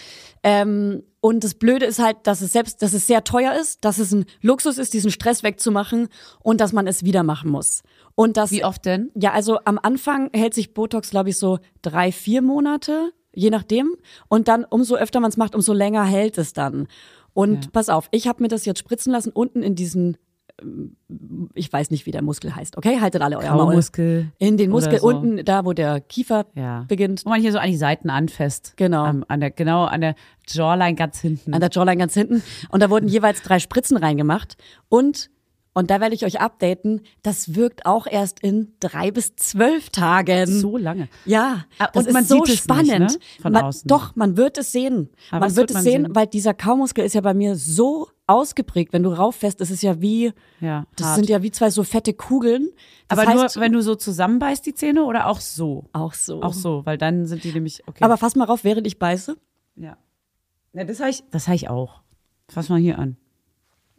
[0.43, 3.99] Ähm, und das Blöde ist halt, dass es selbst, dass es sehr teuer ist, dass
[3.99, 6.07] es ein Luxus ist, diesen Stress wegzumachen
[6.41, 7.83] und dass man es wieder machen muss.
[8.15, 9.11] Und das, Wie oft denn?
[9.15, 13.95] ja, also am Anfang hält sich Botox, glaube ich, so drei, vier Monate, je nachdem.
[14.29, 16.87] Und dann, umso öfter man es macht, umso länger hält es dann.
[17.33, 20.17] Und pass auf, ich habe mir das jetzt spritzen lassen, unten in diesen,
[20.61, 20.95] ähm,
[21.53, 22.99] ich weiß nicht, wie der Muskel heißt, okay?
[22.99, 23.67] Haltet alle euer Maul.
[23.69, 25.07] Kaumuskel In den Muskel, so.
[25.07, 26.85] unten da, wo der Kiefer Ja.
[26.87, 27.25] beginnt.
[27.25, 28.73] Wo man hier so an die Seiten anfasst.
[28.77, 29.03] Genau.
[29.05, 30.15] Am, an der, genau, an der
[30.47, 31.53] Jawline ganz hinten.
[31.53, 32.43] an der Jawline ganz hinten.
[32.69, 34.57] Und da wurden jeweils drei Spritzen reingemacht.
[34.89, 35.29] Und,
[35.73, 40.45] und da werde ich euch updaten, das wirkt auch erst in drei bis zwölf Tagen.
[40.47, 41.07] so lange.
[41.25, 42.99] Ja, Ah, das und ist man so sieht es spannend.
[42.99, 43.41] nicht, ne?
[43.41, 43.87] Von man, außen.
[43.87, 45.09] Doch, man wird es sehen.
[45.29, 46.15] Aber man was wird es man sehen, sehen?
[46.15, 48.93] weil dieser Kaumuskel ist ja bei mir so ausgeprägt.
[48.93, 51.15] Wenn du rauffährst, ist es ja wie, Ja, das hart.
[51.17, 52.69] sind ja wie zwei so fette Kugeln.
[53.07, 55.85] Das Aber heißt, nur, wenn du so zusammenbeißt die Zähne oder auch so?
[55.93, 56.41] auch so.
[56.41, 58.03] Auch so, weil dann sind die nämlich, okay.
[58.03, 59.35] Aber fass mal rauf, während ich beiße.
[59.75, 59.97] ja.
[60.73, 62.01] ja das habe ich, das habe ich auch.
[62.49, 63.17] Fass mal hier an.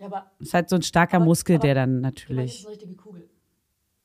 [0.02, 2.64] Ja, aber Das ist halt so ein starker Muskel, der dann natürlich.
[2.66, 3.28] eine richtige Kugel.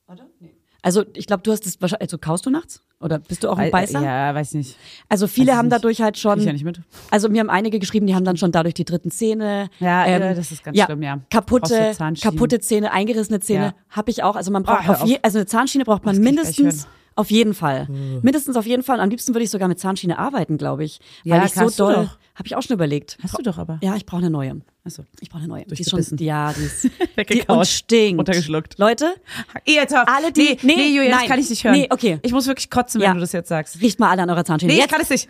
[0.07, 0.27] Oder?
[0.39, 0.53] Nee.
[0.83, 2.81] Also ich glaube, du hast es wahrscheinlich, also kaust du nachts?
[3.01, 4.01] Oder bist du auch ein Weil- Beißer?
[4.01, 4.77] Ja, weiß nicht.
[5.09, 5.75] Also viele Weiß haben nicht.
[5.75, 6.33] dadurch halt schon.
[6.33, 6.81] Krieg ich ja nicht mit.
[7.11, 9.69] Also mir haben einige geschrieben, die haben dann schon dadurch die dritten Zähne.
[9.81, 11.19] ähm, Ja, ja, das ist ganz schlimm, ja.
[11.29, 13.73] Kaputte, kaputte Zähne, eingerissene Zähne Ja.
[13.89, 14.35] habe ich auch.
[14.35, 15.07] Also man braucht Oh, auf auf.
[15.09, 16.87] je, also eine Zahnschiene braucht man Das mindestens
[17.17, 17.87] auf jeden Fall.
[18.21, 18.99] Mindestens auf jeden Fall.
[18.99, 20.99] Am liebsten würde ich sogar mit Zahnschiene arbeiten, glaube ich.
[21.25, 22.17] Weil Ja, ich so doll, doch.
[22.35, 23.17] habe ich auch schon überlegt.
[23.23, 23.79] Hast du doch aber.
[23.81, 24.61] Ja, ich brauche eine neue.
[24.85, 25.03] Achso.
[25.19, 25.65] Ich brauche eine neue.
[25.65, 27.57] Die ist schon, ja, die ist, die Weggekaut.
[27.57, 28.19] und stinkt.
[28.19, 28.77] Runtergeschluckt.
[28.77, 29.15] Leute,
[29.65, 30.07] Jetzt auf.
[30.07, 31.19] Alle, die- nee, nee, nee, Julia, nein.
[31.21, 31.75] das kann ich nicht hören.
[31.75, 32.19] Nee, okay.
[32.21, 33.13] Ich muss wirklich kotzen, wenn Ja.
[33.13, 33.81] du das jetzt sagst.
[33.81, 34.71] riecht mal alle an eurer Zahnschiene.
[34.71, 35.27] Nee, ich Jetzt kann es nicht.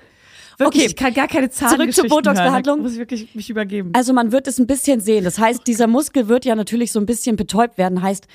[0.60, 0.90] Wirklich, Okay.
[0.90, 2.82] ich kann gar keine Zahn Zurück zur Botox-Behandlung.
[2.82, 3.92] muss ich wirklich mich übergeben.
[3.94, 5.24] Also man wird es ein bisschen sehen.
[5.24, 8.02] Das heißt, dieser Muskel wird ja natürlich so ein bisschen betäubt werden.
[8.02, 8.28] Heißt,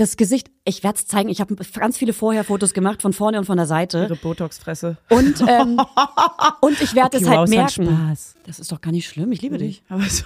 [0.00, 3.44] das Gesicht, ich werde es zeigen, ich habe ganz viele Vorher-Fotos gemacht, von vorne und
[3.44, 4.02] von der Seite.
[4.02, 4.96] Ihre Botox-Fresse.
[5.10, 5.80] Und, ähm,
[6.60, 8.16] und ich werde Okay, es halt wow, merken.
[8.46, 9.82] Das ist doch gar nicht schlimm, ich liebe dich.
[9.88, 10.24] Aber so.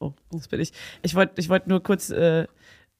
[0.00, 0.72] Oh, das bin ich.
[1.02, 2.46] Ich wollte ich wollt nur kurz äh,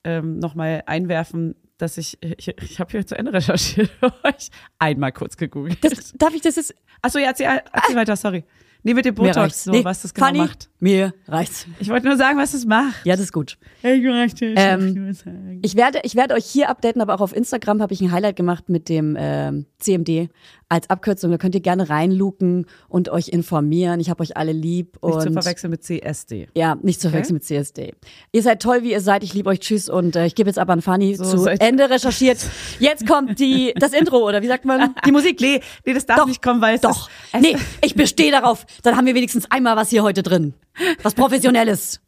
[0.05, 4.51] ähm, nochmal einwerfen, dass ich, ich, ich habe hier zu Ende recherchiert für euch.
[4.79, 5.83] Einmal kurz gegoogelt.
[5.83, 6.75] Das, darf ich das jetzt?
[7.01, 8.45] Achso, ja, erzähl, erzähl weiter, sorry.
[8.85, 10.71] Nee, mit dem Botox, so, Nee, was das genau Fanny, macht.
[10.83, 11.69] Mir reicht's.
[11.79, 13.07] Ich wollte nur sagen, was es macht.
[13.07, 13.57] Ja, das ist gut.
[13.85, 15.61] Ich möchte Ähm, sagen.
[15.63, 18.35] Ich werde, ich werde euch hier updaten, aber auch auf Instagram habe ich ein Highlight
[18.35, 20.29] gemacht mit dem ähm, CMD
[20.69, 21.31] als Abkürzung.
[21.31, 24.01] Da könnt ihr gerne reinluken und euch informieren.
[24.01, 24.99] Ich habe euch alle lieb.
[25.05, 26.49] Nicht zu und verwechseln mit CSD.
[26.57, 27.95] Ja, nicht zu verwechseln mit CSD.
[28.33, 29.23] Ihr seid toll, wie ihr seid.
[29.23, 29.61] Ich liebe euch.
[29.61, 29.89] Tschüss.
[29.89, 32.39] Und äh, ich gebe jetzt aber an Fanny So zu Ende recherchiert.
[32.81, 34.97] Jetzt kommt die, das Intro, oder wie sagt man?
[35.07, 35.41] Die Musik.
[35.41, 37.09] Nee, nee, das darf Doch, nicht kommen, weil es Doch.
[37.33, 38.67] Ist, nee, ich bestehe darauf.
[38.83, 40.55] Dann haben wir wenigstens einmal was hier heute drin.
[41.03, 42.01] Was Professionelles.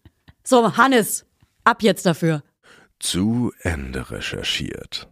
[0.42, 1.26] So, Hannes,
[1.64, 2.42] ab jetzt dafür.
[2.98, 5.08] Zu Ende recherchiert.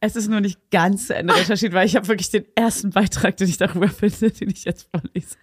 [0.00, 3.36] Es ist nur nicht ganz zu Ende recherchiert, weil ich habe wirklich den ersten Beitrag,
[3.36, 5.36] den ich darüber finde, den ich jetzt vorlese.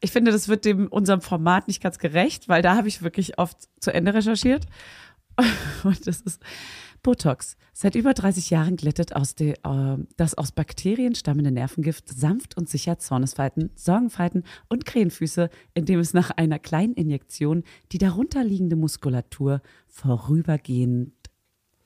[0.00, 3.38] Ich finde, das wird dem unserem Format nicht ganz gerecht, weil da habe ich wirklich
[3.38, 4.66] oft zu Ende recherchiert.
[5.84, 6.42] Und das ist
[7.02, 7.56] Botox.
[7.72, 12.68] Seit über 30 Jahren glättet aus de, äh, das aus Bakterien stammende Nervengift sanft und
[12.68, 21.12] sicher Zornesfalten, Sorgenfalten und Krähenfüße, indem es nach einer kleinen Injektion die darunterliegende Muskulatur vorübergehend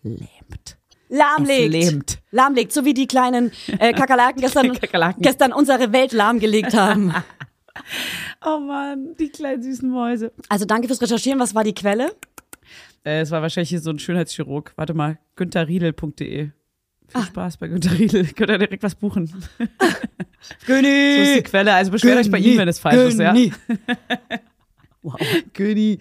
[0.02, 0.78] lähmt.
[1.08, 1.72] Lahmlegt.
[1.72, 2.22] Lähmt.
[2.30, 5.22] Lahmlegt, so wie die kleinen äh, Kakerlaken gestern, Kakerlaken.
[5.22, 7.14] gestern unsere Welt lahmgelegt haben.
[8.42, 10.32] Oh Mann, die kleinen süßen Mäuse.
[10.48, 11.38] Also danke fürs Recherchieren.
[11.38, 12.10] Was war die Quelle?
[13.06, 14.72] Äh, es war wahrscheinlich hier so ein Schönheitschirurg.
[14.76, 16.50] Warte mal, güntherriedel.de.
[17.08, 17.22] Viel Ah.
[17.22, 18.26] Spaß bei Günther Riedel.
[18.34, 19.32] Könnt ihr direkt was buchen.
[20.66, 21.14] Göni.
[21.16, 21.72] So ist die Quelle.
[21.72, 23.32] Also beschwert euch bei ihm, wenn es falsch ist, ja.
[25.02, 25.14] Wow.
[25.52, 26.00] Göni.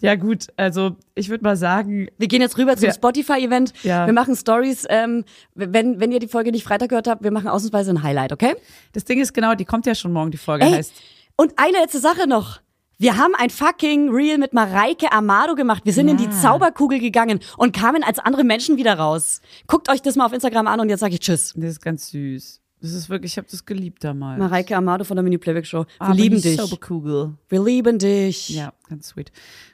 [0.00, 0.46] Ja, gut.
[0.56, 2.88] Also, ich würde mal sagen, Wir gehen jetzt rüber zum.
[2.92, 3.72] Spotify-Event.
[3.82, 4.06] Ja.
[4.06, 4.86] Wir machen Stories.
[4.88, 5.24] Ähm,
[5.56, 8.54] wenn, wenn ihr die Folge nicht Freitag gehört habt, wir machen ausnahmsweise ein Highlight, okay?
[8.92, 10.92] das Ding ist genau, die kommt ja schon morgen, die Folge Ey, heißt.
[11.34, 12.60] und eine letzte Sache noch.
[13.00, 15.84] Wir haben ein fucking Reel mit Mareike Amado gemacht.
[15.84, 19.40] Wir sind in die Zauberkugel gegangen und kamen als andere Menschen wieder raus.
[19.68, 21.54] Guckt euch das mal auf Instagram an und jetzt sage ich Tschüss.
[21.54, 22.60] Das ist ganz süß.
[22.80, 24.40] Das ist wirklich, ich habe das geliebt damals.
[24.40, 25.84] Mareike Amado von der Mini Playback Show.
[25.84, 26.56] Wir Aber lieben die dich.
[26.56, 27.34] Zauberkugel.
[27.48, 28.48] Wir lieben dich.
[28.48, 29.30] Ja, ganz sweet.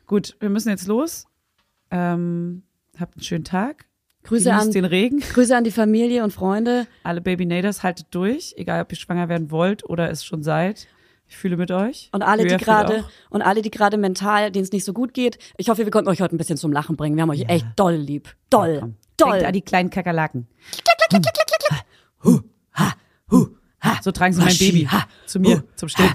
[0.06, 1.26] Gut, wir müssen jetzt los.
[1.90, 2.62] Ähm,
[3.00, 3.86] habt einen schönen Tag.
[4.24, 5.20] Grüße Genießt an, den Regen.
[5.20, 6.86] Grüße an die Familie und Freunde.
[7.02, 10.88] Alle Baby Naders, haltet durch, egal ob ihr schwanger werden wollt oder es schon seid.
[11.26, 12.10] Ich fühle mit euch.
[12.12, 15.14] Und alle, die Julia gerade und alle, die gerade mental, denen es nicht so gut
[15.14, 15.38] geht.
[15.56, 17.16] Ich hoffe, wir konnten euch heute ein bisschen zum Lachen bringen.
[17.16, 18.34] Wir haben euch echt doll lieb.
[18.50, 18.78] Doll.
[18.80, 18.96] Komm.
[19.16, 19.30] doll.
[19.32, 20.46] Denkt an die kleinen Kakerlaken.
[24.02, 26.12] So tragen sie mein Baby ha, zu mir zum Stillen.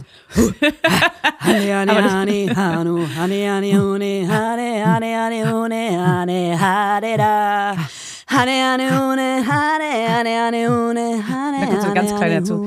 [8.32, 11.62] Hane, Hane, Hune, Hane, Hane, Hane, Hune, Hane.
[11.62, 12.64] Da kommt so ein ganz kleiner zu.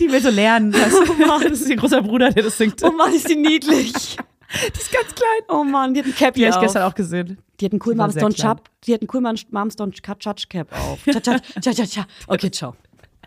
[0.00, 0.72] Die will so lernen.
[0.84, 2.82] Das, oh das ist ihr großer Bruder, der das singt.
[2.82, 3.92] Oh Mann, ist die niedlich.
[4.54, 5.42] Die ist ganz klein.
[5.48, 7.38] Oh Mann, die hat ein Cap Die habe ich gestern auch gesehen.
[7.58, 8.70] Die hat einen cool Moms Don't Chap.
[8.84, 11.02] Die hat einen cool Moms Don't Chap Cap auf.
[11.04, 12.06] Cha, cha, cha, cha, cha.
[12.28, 12.76] Okay, ciao.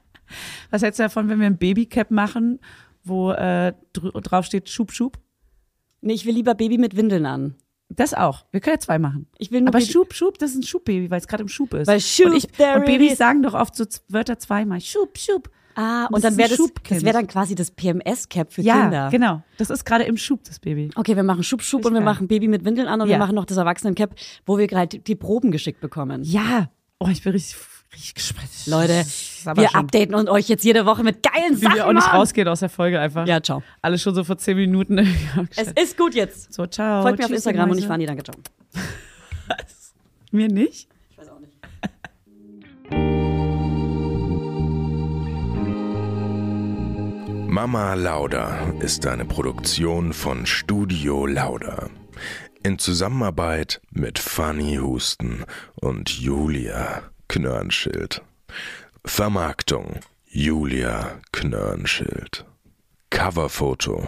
[0.71, 2.59] Was hältst du davon, wenn wir ein Baby Cap machen,
[3.03, 5.17] wo äh, drauf Schub, Schub?
[5.99, 7.55] Nee, ich will lieber Baby mit Windeln an.
[7.89, 8.45] Das auch.
[8.51, 9.27] Wir können ja zwei machen.
[9.37, 11.47] Ich will nur Aber Baby- Schub, Schub, das ist ein Schubbaby, weil es gerade im
[11.47, 11.87] Schub ist.
[11.87, 14.81] Weil Schub, und, ich, und Babys sagen doch oft so Wörter zweimal.
[14.81, 15.49] Schub, Schub.
[15.79, 16.57] Ah, Das und dann wäre das,
[16.89, 19.09] das wäre dann quasi das PMS-Cap für Ja, Kinder.
[19.11, 19.43] genau.
[19.57, 20.89] Das ist gerade im Schub, das Baby.
[20.95, 23.19] Okay, wir machen Schub, Schub und wir machen Baby mit Windeln an und wir Ja.
[23.19, 24.15] machen noch das Erwachsenen-Cap,
[24.47, 26.23] wo wir gerade die, Proben geschickt bekommen.
[26.23, 26.69] Ja.
[26.99, 27.55] Oh, ich bin richtig.
[28.65, 29.05] Leute,
[29.55, 32.13] wir schon, updaten und euch jetzt jede Woche mit geilen Wie Sachen, wir auch nicht
[32.13, 33.25] rausgehen aus der Folge einfach.
[33.25, 33.63] Ja, ciao.
[33.81, 34.97] Alles schon so vor zehn Minuten.
[35.55, 36.53] Es ist gut jetzt.
[36.53, 37.01] so, ciao.
[37.01, 38.35] Folgt mir auf Tschüss, Instagram ihr und ich fahre nie, danke, ciao.
[40.31, 40.89] Mir nicht?
[41.09, 41.53] Ich weiß auch nicht.
[47.49, 51.89] Mama Lauda ist eine Produktion von Studio Lauda.
[52.63, 58.21] In Zusammenarbeit mit Fanny Husten und Julia Knörnschild.
[59.05, 62.45] Vermarktung Julia Knörnschild.
[63.09, 64.07] Coverfoto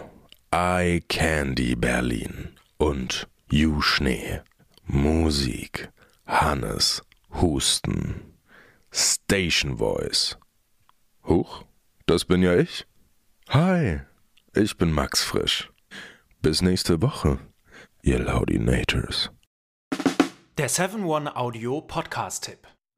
[0.50, 4.40] Eye Candy Berlin und Ju Schnee.
[4.84, 5.90] Musik
[6.26, 7.02] Hannes
[7.40, 8.34] Husten.
[8.92, 10.36] Station Voice.
[11.24, 11.64] Huch,
[12.06, 12.86] das bin ja ich.
[13.50, 14.00] Hi,
[14.54, 15.70] ich bin Max Frisch.
[16.42, 17.38] Bis nächste Woche,
[18.02, 19.30] ihr Laudinators.
[20.58, 22.66] Der 7-One Audio Podcast-Tipp.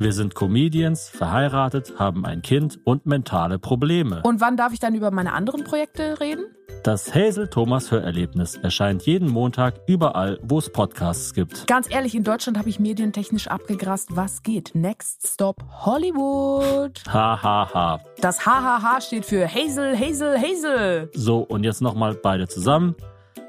[0.00, 4.22] Wir sind Comedians, verheiratet, haben ein Kind und mentale Probleme.
[4.22, 6.44] Und wann darf ich dann über meine anderen Projekte reden?
[6.84, 11.66] Das Hazel Thomas Hörerlebnis erscheint jeden Montag überall, wo es Podcasts gibt.
[11.66, 14.70] Ganz ehrlich, in Deutschland habe ich medientechnisch abgegrast, was geht.
[14.74, 17.02] Next Stop Hollywood.
[17.12, 18.00] Ha ha ha.
[18.20, 21.10] Das HHH steht für Hazel, Hazel, Hazel.
[21.12, 22.94] So, und jetzt nochmal beide zusammen.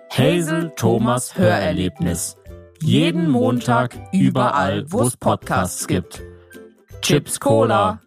[0.09, 2.37] Hazel Thomas Hörerlebnis.
[2.81, 6.23] Jeden Montag überall, wo es Podcasts gibt.
[7.01, 7.99] Chips Cola.